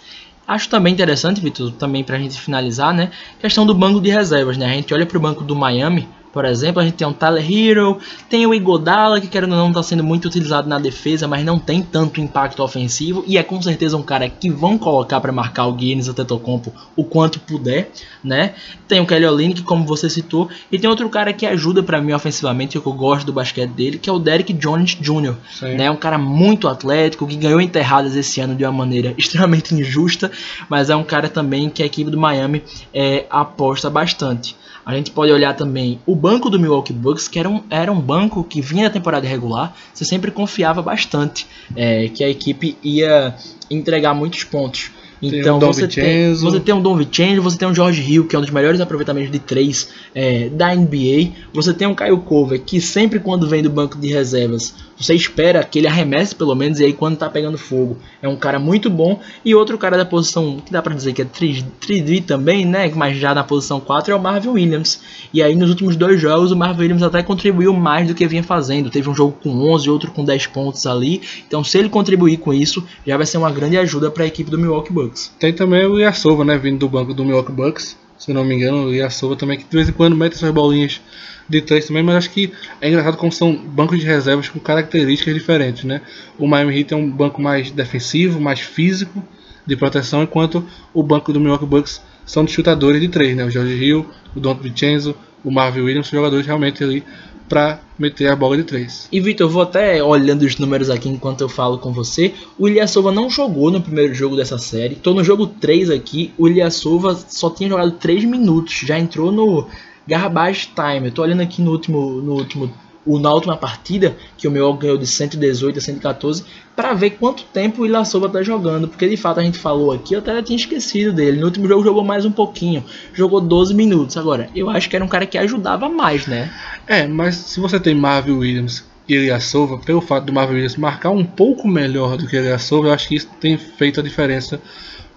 Acho 0.47 0.69
também 0.69 0.93
interessante, 0.93 1.41
Vitor, 1.41 1.71
também 1.71 2.04
para 2.04 2.17
a 2.17 2.19
gente 2.19 2.39
finalizar, 2.39 2.93
né, 2.93 3.10
questão 3.39 3.65
do 3.65 3.73
banco 3.73 3.99
de 3.99 4.12
reservas, 4.12 4.58
né? 4.58 4.65
A 4.67 4.73
gente 4.73 4.93
olha 4.93 5.06
para 5.06 5.17
o 5.17 5.21
banco 5.21 5.43
do 5.43 5.56
Miami, 5.56 6.08
por 6.36 6.43
exemplo, 6.43 6.82
a 6.82 6.84
gente 6.84 6.95
tem 6.95 7.08
um 7.08 7.13
Tyler 7.13 7.50
Hero, 7.50 7.98
tem 8.30 8.45
o 8.45 8.54
Igodala, 8.54 9.21
que 9.21 9.28
querendo 9.28 9.54
ou 9.54 9.58
não 9.58 9.69
está 9.69 9.82
sendo 9.82 10.04
muito 10.04 10.26
utilizado 10.26 10.67
na 10.67 10.78
defesa, 10.78 11.30
mas 11.30 11.45
não 11.45 11.58
tem 11.58 11.82
tanto 11.82 12.19
impacto 12.19 12.62
ofensivo, 12.62 13.24
e 13.26 13.38
é 13.38 13.41
com 13.41 13.62
certeza 13.62 13.95
um 13.95 14.04
cara 14.04 14.28
que 14.28 14.50
vão 14.50 14.78
colocar 14.78 15.21
para 15.21 15.32
marcar 15.32 15.65
o 15.65 15.71
Guinness 15.71 16.10
Antetokounmpo 16.10 16.74
o 16.93 17.06
quanto 17.06 17.39
puder, 17.39 17.89
né? 18.21 18.54
Tem 18.86 19.00
o 19.00 19.08
Kelly 19.08 19.26
Olynyk, 19.26 19.63
como 19.63 19.86
você 19.86 20.10
citou, 20.10 20.50
e 20.69 20.78
tem 20.78 20.89
outro 20.89 21.08
cara 21.08 21.32
que 21.32 21.45
ajuda 21.45 21.82
para 21.82 22.02
mim 22.02 22.12
ofensivamente, 22.12 22.78
que 22.78 22.86
eu 22.86 22.91
gosto 22.91 23.26
do 23.26 23.32
basquete 23.32 23.71
dele, 23.71 23.98
que 23.98 24.10
é 24.10 24.13
o 24.13 24.19
Derek 24.19 24.52
Jones 24.52 24.93
Jr., 25.00 25.36
né? 25.78 25.89
Um 25.89 25.95
cara 25.95 26.17
muito 26.17 26.67
atlético, 26.67 27.26
que 27.26 27.38
ganhou 27.38 27.62
enterradas 27.62 28.13
esse 28.13 28.41
ano 28.41 28.56
de 28.56 28.65
uma 28.65 28.74
maneira 28.74 29.13
extremamente 29.17 29.74
injusta, 29.74 30.30
mas 30.67 30.89
é 30.89 30.95
um 30.98 31.04
cara 31.06 31.30
também 31.30 31.69
que 31.69 31.82
a 31.82 31.86
equipe 31.86 32.12
do 32.12 32.17
Miami 32.17 32.62
é, 32.93 33.26
aposta 33.30 33.89
bastante. 33.89 34.54
A 34.86 34.93
gente 34.93 35.10
pode 35.12 35.32
olhar 35.32 35.56
também 35.56 36.00
o 36.06 36.15
banco 36.15 36.50
do 36.50 36.60
Milwaukee 36.60 36.93
Bucks, 36.93 37.28
que 37.28 37.39
era 37.39 37.50
um, 37.50 37.63
era 37.69 37.91
um 37.91 38.00
banco 38.00 38.43
que 38.43 38.62
vinha 38.62 38.84
da 38.84 38.93
temporada 38.93 39.28
regular, 39.28 39.76
você 39.91 40.06
sempre 40.06 40.30
confiava 40.30 40.82
bastante 40.82 41.48
é, 41.76 42.08
que 42.10 42.24
a 42.24 42.30
equipe 42.30 42.78
ia 42.84 43.36
entregar 43.69 44.13
muitos 44.13 44.43
pontos. 44.43 44.91
Então 45.21 45.58
um 45.58 45.60
você, 45.60 45.88
tem, 45.88 46.34
você 46.34 46.60
tem 46.60 46.75
um 46.75 46.82
Don 46.82 46.95
Vincenzo, 46.95 47.41
você 47.41 47.58
tem 47.58 47.67
um 47.67 47.73
George 47.73 48.01
Hill, 48.01 48.25
que 48.28 48.36
é 48.36 48.39
um 48.39 48.41
dos 48.41 48.51
melhores 48.51 48.82
aproveitamentos 48.82 49.32
de 49.32 49.39
3 49.39 49.89
é, 50.13 50.49
da 50.49 50.75
NBA. 50.75 51.32
Você 51.54 51.73
tem 51.73 51.88
um 51.88 51.95
Kyle 51.95 52.17
Cover, 52.17 52.62
que 52.62 52.82
sempre 52.82 53.19
quando 53.19 53.47
vem 53.47 53.63
do 53.63 53.69
banco 53.69 53.97
de 53.97 54.08
reservas, 54.08 54.73
você 54.97 55.13
espera 55.13 55.63
que 55.63 55.80
ele 55.80 55.88
arremesse 55.88 56.34
pelo 56.34 56.56
menos, 56.56 56.80
e 56.80 56.86
aí 56.86 56.93
quando 56.93 57.17
tá 57.17 57.30
pegando 57.30 57.58
fogo, 57.58 57.97
é 58.21 58.30
um 58.30 58.36
cara 58.38 58.60
muito 58.60 58.89
bom. 58.89 59.19
E 59.43 59.54
outro 59.54 59.78
cara 59.78 59.97
da 59.97 60.06
posição, 60.06 60.58
que 60.65 60.71
dá 60.71 60.82
pra 60.82 60.95
dizer 60.95 61.13
que 61.13 61.21
é 61.21 61.25
3D 61.25 62.23
também, 62.23 62.65
né? 62.65 62.89
Mas 62.95 63.17
já 63.17 63.34
na 63.34 63.43
posição 63.43 63.80
4 63.80 64.13
é 64.13 64.15
o 64.15 64.21
Marvin 64.21 64.49
Williams. 64.49 65.01
E 65.34 65.43
aí 65.43 65.56
nos 65.56 65.69
últimos 65.69 65.95
dois 65.95 66.19
jogos 66.19 66.51
o 66.51 66.56
Marvin 66.56 66.82
Williams 66.82 67.04
até 67.04 67.21
contribuiu 67.21 67.73
mais 67.73 68.08
do 68.08 68.15
que 68.15 68.25
vinha 68.28 68.43
fazendo. 68.43 68.89
Teve 68.89 69.10
um 69.10 69.15
jogo 69.15 69.38
com 69.43 69.49
11, 69.49 69.89
outro 69.89 70.12
com 70.12 70.23
10 70.23 70.47
pontos 70.47 70.86
ali. 70.86 71.21
Então 71.45 71.63
se 71.63 71.78
ele 71.78 71.89
contribuir 71.89 72.38
com 72.38 72.54
isso, 72.54 72.84
já 73.06 73.17
vai 73.17 73.25
ser 73.25 73.38
uma 73.38 73.51
grande 73.51 73.78
ajuda 73.78 74.10
para 74.10 74.23
a 74.23 74.28
equipe 74.28 74.49
do 74.49 74.58
Milwaukee 74.58 74.93
Bucks. 74.93 75.14
Tem 75.39 75.54
também 75.54 75.86
o 75.86 75.97
Yasova, 75.97 76.43
né, 76.43 76.58
vindo 76.58 76.80
do 76.80 76.89
banco 76.89 77.13
do 77.13 77.23
Milwaukee 77.23 77.51
Bucks. 77.51 77.97
Se 78.17 78.32
não 78.32 78.45
me 78.45 78.56
engano, 78.56 78.86
o 78.86 78.93
Yasova 78.93 79.36
também, 79.36 79.58
que 79.58 79.65
de 79.65 79.75
vez 79.75 79.89
em 79.89 79.91
quando 79.91 80.15
mete 80.15 80.34
essas 80.34 80.51
bolinhas 80.51 81.01
de 81.47 81.62
três 81.62 81.86
também, 81.86 82.01
mas 82.01 82.15
acho 82.15 82.30
que 82.32 82.51
é 82.82 82.89
engraçado 82.89 83.17
como 83.17 83.32
são 83.32 83.56
bancos 83.56 83.99
de 83.99 84.06
reservas 84.06 84.49
com 84.49 84.60
características 84.60 85.34
diferentes, 85.34 85.84
né? 85.84 86.01
O 86.38 86.47
Miami 86.47 86.80
Heat 86.80 86.93
é 86.93 86.97
um 86.97 87.10
banco 87.10 87.41
mais 87.41 87.71
defensivo, 87.71 88.39
mais 88.39 88.60
físico, 88.60 89.23
de 89.65 89.75
proteção, 89.75 90.23
enquanto 90.23 90.63
o 90.93 91.04
banco 91.04 91.34
do 91.34 91.39
Milwaukee 91.39 91.65
Bucks 91.65 92.01
são 92.25 92.45
de 92.45 92.51
chutadores 92.51 93.01
de 93.01 93.08
três, 93.08 93.36
né? 93.36 93.45
O 93.45 93.49
George 93.49 93.73
Hill, 93.73 94.06
o 94.36 94.39
Don 94.39 94.56
Vincenzo, 94.56 95.15
o 95.43 95.51
Marvin 95.51 95.82
Williams, 95.82 96.08
jogadores 96.08 96.45
realmente 96.45 96.84
ali 96.84 97.04
para 97.47 97.79
meter 97.97 98.27
a 98.27 98.36
bola 98.36 98.58
de 98.58 98.63
três. 98.63 99.08
E 99.12 99.19
Vitor, 99.19 99.49
vou 99.49 99.62
até 99.62 100.03
olhando 100.03 100.43
os 100.43 100.58
números 100.58 100.89
aqui 100.89 101.10
enquanto 101.10 101.41
eu 101.41 101.49
falo 101.49 101.77
com 101.77 101.91
você. 101.91 102.34
O 102.58 102.67
Ilyasova 102.67 103.12
não 103.12 103.29
jogou 103.29 103.71
no 103.71 103.81
primeiro 103.81 104.13
jogo 104.13 104.36
dessa 104.36 104.58
série. 104.58 104.95
Tô 104.95 105.13
no 105.13 105.23
jogo 105.23 105.47
3 105.47 105.89
aqui. 105.89 106.34
O 106.38 106.47
Ilyasova 106.47 107.15
só 107.15 107.49
tinha 107.49 107.69
jogado 107.69 107.91
3 107.91 108.25
minutos. 108.25 108.81
Já 108.86 108.99
entrou 108.99 109.31
no 109.31 109.67
garbage 110.08 110.69
time. 110.75 111.08
Eu 111.08 111.12
tô 111.12 111.21
olhando 111.21 111.41
aqui 111.41 111.62
no 111.62 111.71
último, 111.71 112.21
no 112.21 112.34
último 112.34 112.71
o, 113.06 113.20
na 113.20 113.32
última 113.32 113.56
partida, 113.56 114.15
que 114.38 114.48
o 114.48 114.52
meu 114.52 114.74
ganhou 114.74 114.98
de 114.98 115.06
118 115.06 115.78
a 115.78 115.82
114, 115.82 116.44
para 116.76 116.94
ver 116.94 117.12
quanto 117.12 117.44
tempo 117.44 117.82
o 117.82 117.86
Ilasova 117.86 118.28
tá 118.28 118.41
jogando, 118.41 118.88
porque 118.88 119.08
de 119.08 119.15
fato 119.15 119.39
a 119.39 119.44
gente 119.44 119.60
falou 119.60 119.91
aqui, 119.91 120.13
eu 120.13 120.20
até 120.20 120.41
tinha 120.41 120.58
esquecido 120.58 121.13
dele. 121.13 121.39
No 121.39 121.46
último 121.46 121.68
jogo 121.68 121.84
jogou 121.84 122.04
mais 122.04 122.26
um 122.26 122.32
pouquinho, 122.32 122.84
jogou 123.13 123.39
12 123.39 123.74
minutos. 123.74 124.18
Agora, 124.18 124.50
eu 124.56 124.70
acho 124.70 124.89
que 124.89 124.96
era 124.96 125.06
um 125.06 125.08
cara 125.08 125.26
que 125.26 125.38
ajudava 125.38 125.88
mais, 125.88 126.26
né? 126.26 126.52
É, 126.88 127.08
mas 127.08 127.36
se 127.36 127.60
você 127.60 127.80
tem 127.80 127.94
Marvel 127.94 128.39
Williams 128.39 128.84
e 129.08 129.13
Ilyasova, 129.13 129.78
pelo 129.78 130.02
fato 130.02 130.26
do 130.26 130.34
Marvel 130.34 130.56
Williams 130.56 130.76
marcar 130.76 131.12
um 131.12 131.24
pouco 131.24 131.68
melhor 131.68 132.18
do 132.18 132.28
que 132.28 132.36
Ilyasova, 132.36 132.88
eu 132.88 132.94
acho 132.94 133.08
que 133.08 133.15
isso 133.15 133.30
tem 133.39 133.58
feito 133.58 134.00
a 134.00 134.04
diferença 134.04 134.60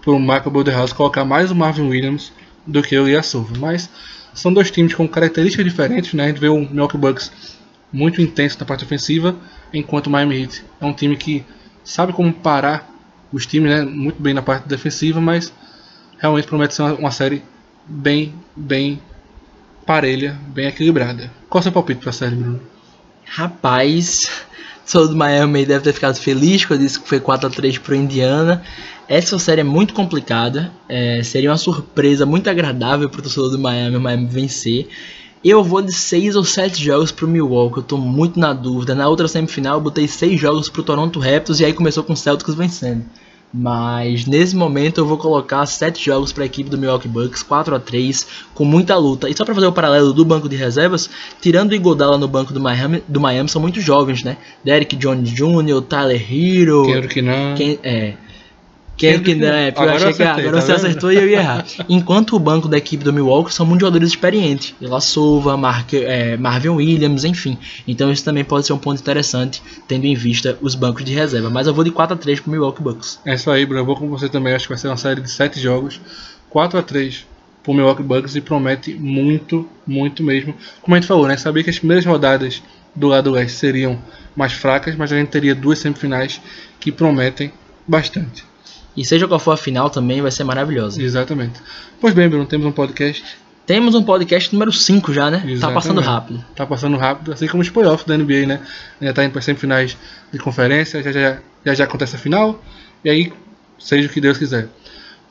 para 0.01 0.11
o 0.11 0.19
Michael 0.19 0.51
Boderhouse 0.51 0.93
colocar 0.93 1.25
mais 1.25 1.51
o 1.51 1.55
Marvin 1.55 1.87
Williams 1.87 2.31
do 2.65 2.81
que 2.81 2.97
o 2.97 3.07
Ilyasova. 3.07 3.57
Mas 3.57 3.89
são 4.33 4.53
dois 4.53 4.71
times 4.71 4.93
com 4.93 5.07
características 5.07 5.65
diferentes, 5.65 6.13
né? 6.13 6.25
A 6.25 6.27
gente 6.27 6.39
vê 6.39 6.47
o 6.47 6.59
Milwaukee 6.59 6.97
Bucks 6.97 7.31
muito 7.91 8.21
intenso 8.21 8.57
na 8.59 8.65
parte 8.65 8.83
ofensiva, 8.83 9.35
enquanto 9.73 10.07
o 10.07 10.09
Miami 10.09 10.43
Heat 10.43 10.63
é 10.79 10.85
um 10.85 10.93
time 10.93 11.17
que 11.17 11.43
sabe 11.83 12.13
como 12.13 12.31
parar 12.31 12.89
os 13.31 13.45
times, 13.45 13.69
né? 13.71 13.83
Muito 13.83 14.21
bem 14.21 14.33
na 14.33 14.41
parte 14.41 14.67
defensiva, 14.67 15.19
mas 15.19 15.53
realmente 16.17 16.47
promete 16.47 16.75
ser 16.75 16.83
uma, 16.83 16.93
uma 16.95 17.11
série 17.11 17.43
bem, 17.87 18.33
bem 18.55 19.01
parelha, 19.85 20.37
bem 20.47 20.67
equilibrada. 20.67 21.31
Qual 21.49 21.59
é 21.59 21.61
o 21.61 21.63
seu 21.63 21.71
palpite 21.71 22.01
para 22.01 22.11
a 22.11 22.13
série, 22.13 22.35
Bruno? 22.35 22.61
Rapaz, 23.25 24.29
sou 24.85 25.07
do 25.07 25.15
Miami 25.15 25.65
deve 25.65 25.83
ter 25.83 25.93
ficado 25.93 26.15
feliz 26.15 26.65
quando 26.65 26.81
disse 26.81 26.99
que 26.99 27.07
foi 27.07 27.19
4x3 27.19 27.79
pro 27.79 27.95
Indiana. 27.95 28.63
Essa 29.07 29.39
série 29.39 29.61
é 29.61 29.63
muito 29.63 29.93
complicada. 29.93 30.71
É, 30.87 31.21
seria 31.23 31.49
uma 31.49 31.57
surpresa 31.57 32.25
muito 32.25 32.49
agradável 32.49 33.09
pro 33.09 33.21
torcedor 33.21 33.49
do 33.49 33.57
Miami 33.57 33.95
o 33.95 34.01
Miami 34.01 34.27
vencer. 34.27 34.87
Eu 35.43 35.63
vou 35.63 35.81
de 35.81 35.93
6 35.93 36.35
ou 36.35 36.43
7 36.43 36.83
jogos 36.83 37.11
pro 37.11 37.27
Milwaukee, 37.27 37.77
eu 37.77 37.83
tô 37.83 37.97
muito 37.97 38.37
na 38.37 38.51
dúvida. 38.51 38.93
Na 38.93 39.07
outra 39.07 39.27
semifinal 39.27 39.75
eu 39.75 39.81
botei 39.81 40.07
6 40.07 40.39
jogos 40.39 40.69
pro 40.69 40.83
Toronto 40.83 41.19
Raptors 41.19 41.61
e 41.61 41.65
aí 41.65 41.73
começou 41.73 42.03
com 42.03 42.13
o 42.13 42.17
Celtics 42.17 42.55
vencendo. 42.55 43.05
Mas 43.51 44.25
nesse 44.25 44.55
momento 44.55 44.99
eu 44.99 45.05
vou 45.05 45.17
colocar 45.17 45.65
7 45.65 46.03
jogos 46.03 46.31
para 46.31 46.43
a 46.43 46.45
equipe 46.45 46.69
do 46.69 46.77
Milwaukee 46.77 47.07
Bucks, 47.07 47.41
4 47.41 47.73
a 47.73 47.79
3 47.79 48.27
com 48.53 48.65
muita 48.65 48.95
luta. 48.97 49.29
E 49.29 49.35
só 49.35 49.45
para 49.45 49.55
fazer 49.55 49.67
o 49.67 49.71
paralelo 49.71 50.13
do 50.13 50.25
banco 50.25 50.49
de 50.49 50.55
reservas, 50.55 51.09
tirando 51.41 51.71
o 51.71 51.75
Igodala 51.75 52.17
no 52.17 52.27
banco 52.27 52.53
do 52.53 52.59
Miami, 52.59 53.01
do 53.07 53.19
Miami 53.19 53.49
são 53.49 53.61
muito 53.61 53.79
jovens, 53.79 54.23
né? 54.23 54.37
Derek 54.63 54.95
Jones 54.97 55.31
Jr., 55.31 55.81
Tyler 55.87 56.21
Hero. 56.21 56.85
Quero 56.85 57.07
que 57.07 57.21
não. 57.21 57.55
Quem, 57.55 57.79
é, 57.81 58.15
Quero 58.99 59.23
que 59.23 59.33
não, 59.33 59.47
é, 59.47 59.71
porque 59.71 59.89
eu 59.89 59.93
achei 59.93 60.13
que 60.13 60.23
agora 60.23 60.51
tá 60.51 60.61
você 60.61 60.71
acertou 60.73 61.09
e 61.09 61.15
eu 61.15 61.29
ia 61.29 61.39
errar. 61.39 61.65
Enquanto 61.87 62.35
o 62.35 62.39
banco 62.39 62.67
da 62.67 62.77
equipe 62.77 63.01
do 63.01 63.13
Milwaukee 63.13 63.53
são 63.53 63.65
muitos 63.65 63.87
jogadores 63.87 64.09
experientes. 64.09 64.75
Ela 64.81 64.99
Sova, 64.99 65.55
Mark, 65.55 65.93
é, 65.93 66.35
Marvin 66.35 66.69
Williams, 66.69 67.23
enfim. 67.23 67.57
Então 67.87 68.11
isso 68.11 68.25
também 68.25 68.43
pode 68.43 68.67
ser 68.67 68.73
um 68.73 68.77
ponto 68.77 68.99
interessante, 68.99 69.63
tendo 69.87 70.03
em 70.03 70.15
vista 70.15 70.57
os 70.61 70.75
bancos 70.75 71.05
de 71.05 71.13
reserva. 71.13 71.49
Mas 71.49 71.65
eu 71.65 71.73
vou 71.73 71.85
de 71.85 71.91
4 71.91 72.13
a 72.13 72.17
3 72.17 72.41
pro 72.41 72.51
Milwaukee 72.51 72.83
Bucks. 72.83 73.21
É 73.25 73.35
isso 73.35 73.49
aí, 73.49 73.65
Bruno. 73.65 73.81
Eu 73.81 73.85
vou 73.85 73.95
com 73.95 74.09
você 74.09 74.27
também. 74.27 74.53
Acho 74.53 74.65
que 74.65 74.73
vai 74.73 74.77
ser 74.77 74.89
uma 74.89 74.97
série 74.97 75.21
de 75.21 75.31
7 75.31 75.61
jogos. 75.61 76.01
4 76.49 76.77
a 76.77 76.83
3 76.83 77.25
pro 77.63 77.73
Milwaukee 77.73 78.03
Bucks 78.03 78.35
e 78.35 78.41
promete 78.41 78.93
muito, 78.95 79.65
muito 79.87 80.21
mesmo. 80.23 80.53
Como 80.81 80.93
a 80.93 80.99
gente 80.99 81.07
falou, 81.07 81.25
né? 81.25 81.37
Sabia 81.37 81.63
que 81.63 81.69
as 81.69 81.79
primeiras 81.79 82.05
rodadas 82.05 82.61
do 82.93 83.07
lado 83.07 83.31
leste 83.31 83.55
seriam 83.55 83.97
mais 84.35 84.51
fracas, 84.51 84.93
mas 84.97 85.13
a 85.13 85.17
gente 85.17 85.29
teria 85.29 85.55
duas 85.55 85.79
semifinais 85.79 86.41
que 86.81 86.91
prometem 86.91 87.53
bastante. 87.87 88.48
E 88.99 89.05
seja 89.05 89.25
qual 89.29 89.39
for 89.39 89.51
a 89.53 89.57
final 89.57 89.89
também 89.89 90.21
vai 90.21 90.29
ser 90.29 90.43
maravilhosa. 90.43 91.01
Exatamente. 91.01 91.61
Pois 92.01 92.13
bem, 92.13 92.27
Bruno, 92.27 92.45
temos 92.45 92.67
um 92.67 92.71
podcast. 92.73 93.23
Temos 93.65 93.95
um 93.95 94.03
podcast 94.03 94.51
número 94.51 94.73
5 94.73 95.13
já, 95.13 95.31
né? 95.31 95.37
Tá 95.37 95.49
Exatamente. 95.49 95.73
passando 95.73 96.01
rápido. 96.01 96.45
Tá 96.53 96.65
passando 96.65 96.97
rápido, 96.97 97.31
assim 97.31 97.47
como 97.47 97.63
os 97.63 97.69
playoffs 97.69 98.05
da 98.05 98.17
NBA, 98.17 98.45
né? 98.45 98.59
Já 99.01 99.13
tá 99.13 99.23
indo 99.23 99.31
para 99.31 99.41
semifinais 99.41 99.97
de 100.33 100.37
conferência, 100.37 101.01
já 101.01 101.13
já, 101.13 101.37
já 101.65 101.73
já 101.75 101.83
acontece 101.85 102.17
a 102.17 102.19
final. 102.19 102.61
E 103.01 103.09
aí, 103.09 103.31
seja 103.79 104.09
o 104.09 104.11
que 104.11 104.19
Deus 104.19 104.37
quiser. 104.37 104.67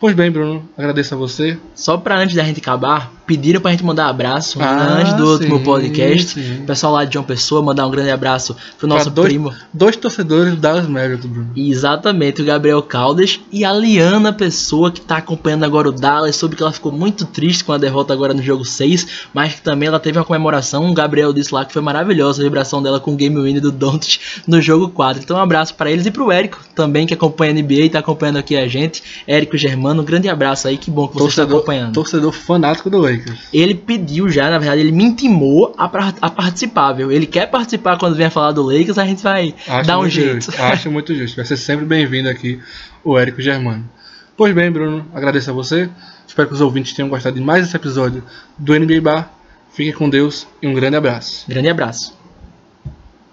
Pois 0.00 0.14
bem, 0.16 0.30
Bruno, 0.30 0.66
agradeço 0.74 1.14
a 1.14 1.18
você. 1.18 1.58
Só 1.74 1.98
pra 1.98 2.16
antes 2.16 2.36
da 2.36 2.44
gente 2.44 2.60
acabar, 2.60 3.12
pediram 3.28 3.60
pra 3.60 3.70
gente 3.70 3.84
mandar 3.84 4.08
abraço 4.08 4.58
Ah, 4.60 4.96
antes 5.00 5.12
do 5.12 5.32
último 5.32 5.58
sim, 5.58 5.62
podcast. 5.64 6.28
sim. 6.40 6.62
O 6.62 6.66
pessoal 6.66 6.94
lá 6.94 7.04
de 7.04 7.12
João 7.12 7.24
Pessoa, 7.24 7.62
mandar 7.62 7.86
um 7.86 7.90
grande 7.90 8.10
abraço 8.10 8.56
pro 8.78 8.88
nosso 8.88 9.10
dois, 9.10 9.28
primo. 9.28 9.52
Dois 9.72 9.94
torcedores 9.96 10.54
do 10.54 10.56
Dallas 10.60 10.86
Mavericks, 10.88 11.26
Bruno. 11.26 11.50
Exatamente, 11.54 12.40
o 12.40 12.44
Gabriel 12.44 12.82
Caldas 12.82 13.38
e 13.52 13.64
a 13.64 13.72
Liana 13.72 14.32
Pessoa, 14.32 14.90
que 14.90 15.00
tá 15.02 15.18
acompanhando 15.18 15.64
agora 15.64 15.90
o 15.90 15.92
Dallas, 15.92 16.36
soube 16.36 16.56
que 16.56 16.62
ela 16.62 16.72
ficou 16.72 16.90
muito 16.90 17.26
triste 17.26 17.62
com 17.64 17.72
a 17.72 17.78
derrota 17.78 18.12
agora 18.14 18.32
no 18.32 18.42
jogo 18.42 18.64
6, 18.64 19.06
mas 19.34 19.54
que 19.54 19.60
também 19.60 19.88
ela 19.88 20.00
teve 20.00 20.18
uma 20.18 20.24
comemoração, 20.24 20.88
o 20.90 20.94
Gabriel 20.94 21.32
disse 21.32 21.52
lá 21.54 21.64
que 21.64 21.72
foi 21.72 21.82
maravilhosa 21.82 22.40
a 22.40 22.44
vibração 22.44 22.82
dela 22.82 22.98
com 22.98 23.12
o 23.12 23.16
game 23.16 23.38
win 23.42 23.60
do 23.60 23.70
Doncic 23.70 24.20
no 24.46 24.60
jogo 24.62 24.88
4. 24.88 25.22
Então 25.22 25.36
um 25.36 25.40
abraço 25.40 25.74
para 25.74 25.90
eles 25.90 26.06
e 26.06 26.10
pro 26.10 26.32
Érico 26.32 26.58
também, 26.74 27.06
que 27.06 27.12
acompanha 27.14 27.52
a 27.52 27.54
NBA 27.54 27.74
e 27.74 27.90
tá 27.90 27.98
acompanhando 27.98 28.38
aqui 28.38 28.56
a 28.56 28.66
gente. 28.66 29.02
Érico 29.26 29.56
Germano, 29.58 30.02
um 30.02 30.04
grande 30.04 30.28
abraço 30.28 30.66
aí, 30.68 30.78
que 30.78 30.90
bom 30.90 31.06
que 31.08 31.14
você 31.14 31.28
está 31.28 31.42
Torcedor, 31.42 31.58
acompanhando. 31.58 31.92
torcedor 31.92 32.32
fanático 32.32 32.88
do 32.88 32.98
Lakers. 32.98 33.17
Ele 33.52 33.74
pediu 33.74 34.28
já, 34.28 34.50
na 34.50 34.58
verdade, 34.58 34.80
ele 34.80 34.92
me 34.92 35.04
intimou 35.04 35.74
a, 35.76 35.84
a 36.20 36.30
participar, 36.30 36.92
viu? 36.92 37.10
Ele 37.10 37.26
quer 37.26 37.46
participar 37.46 37.98
quando 37.98 38.16
vier 38.16 38.30
falar 38.30 38.52
do 38.52 38.62
Lakers, 38.62 38.98
a 38.98 39.04
gente 39.04 39.22
vai 39.22 39.54
dar 39.84 39.98
um 39.98 40.08
jeito. 40.08 40.46
Justo, 40.46 40.62
acho 40.62 40.90
muito 40.90 41.14
justo. 41.14 41.36
Vai 41.36 41.44
ser 41.44 41.56
sempre 41.56 41.84
bem-vindo 41.84 42.28
aqui 42.28 42.60
o 43.04 43.18
Érico 43.18 43.40
Germano. 43.40 43.88
Pois 44.36 44.54
bem, 44.54 44.70
Bruno, 44.70 45.06
agradeço 45.14 45.50
a 45.50 45.52
você. 45.52 45.88
Espero 46.26 46.48
que 46.48 46.54
os 46.54 46.60
ouvintes 46.60 46.92
tenham 46.92 47.08
gostado 47.08 47.36
de 47.36 47.42
mais 47.42 47.66
esse 47.66 47.76
episódio 47.76 48.22
do 48.56 48.78
NBA 48.78 49.00
Bar. 49.00 49.32
Fiquem 49.72 49.92
com 49.92 50.08
Deus 50.08 50.46
e 50.62 50.66
um 50.66 50.74
grande 50.74 50.96
abraço. 50.96 51.44
Grande 51.48 51.68
abraço. 51.68 52.17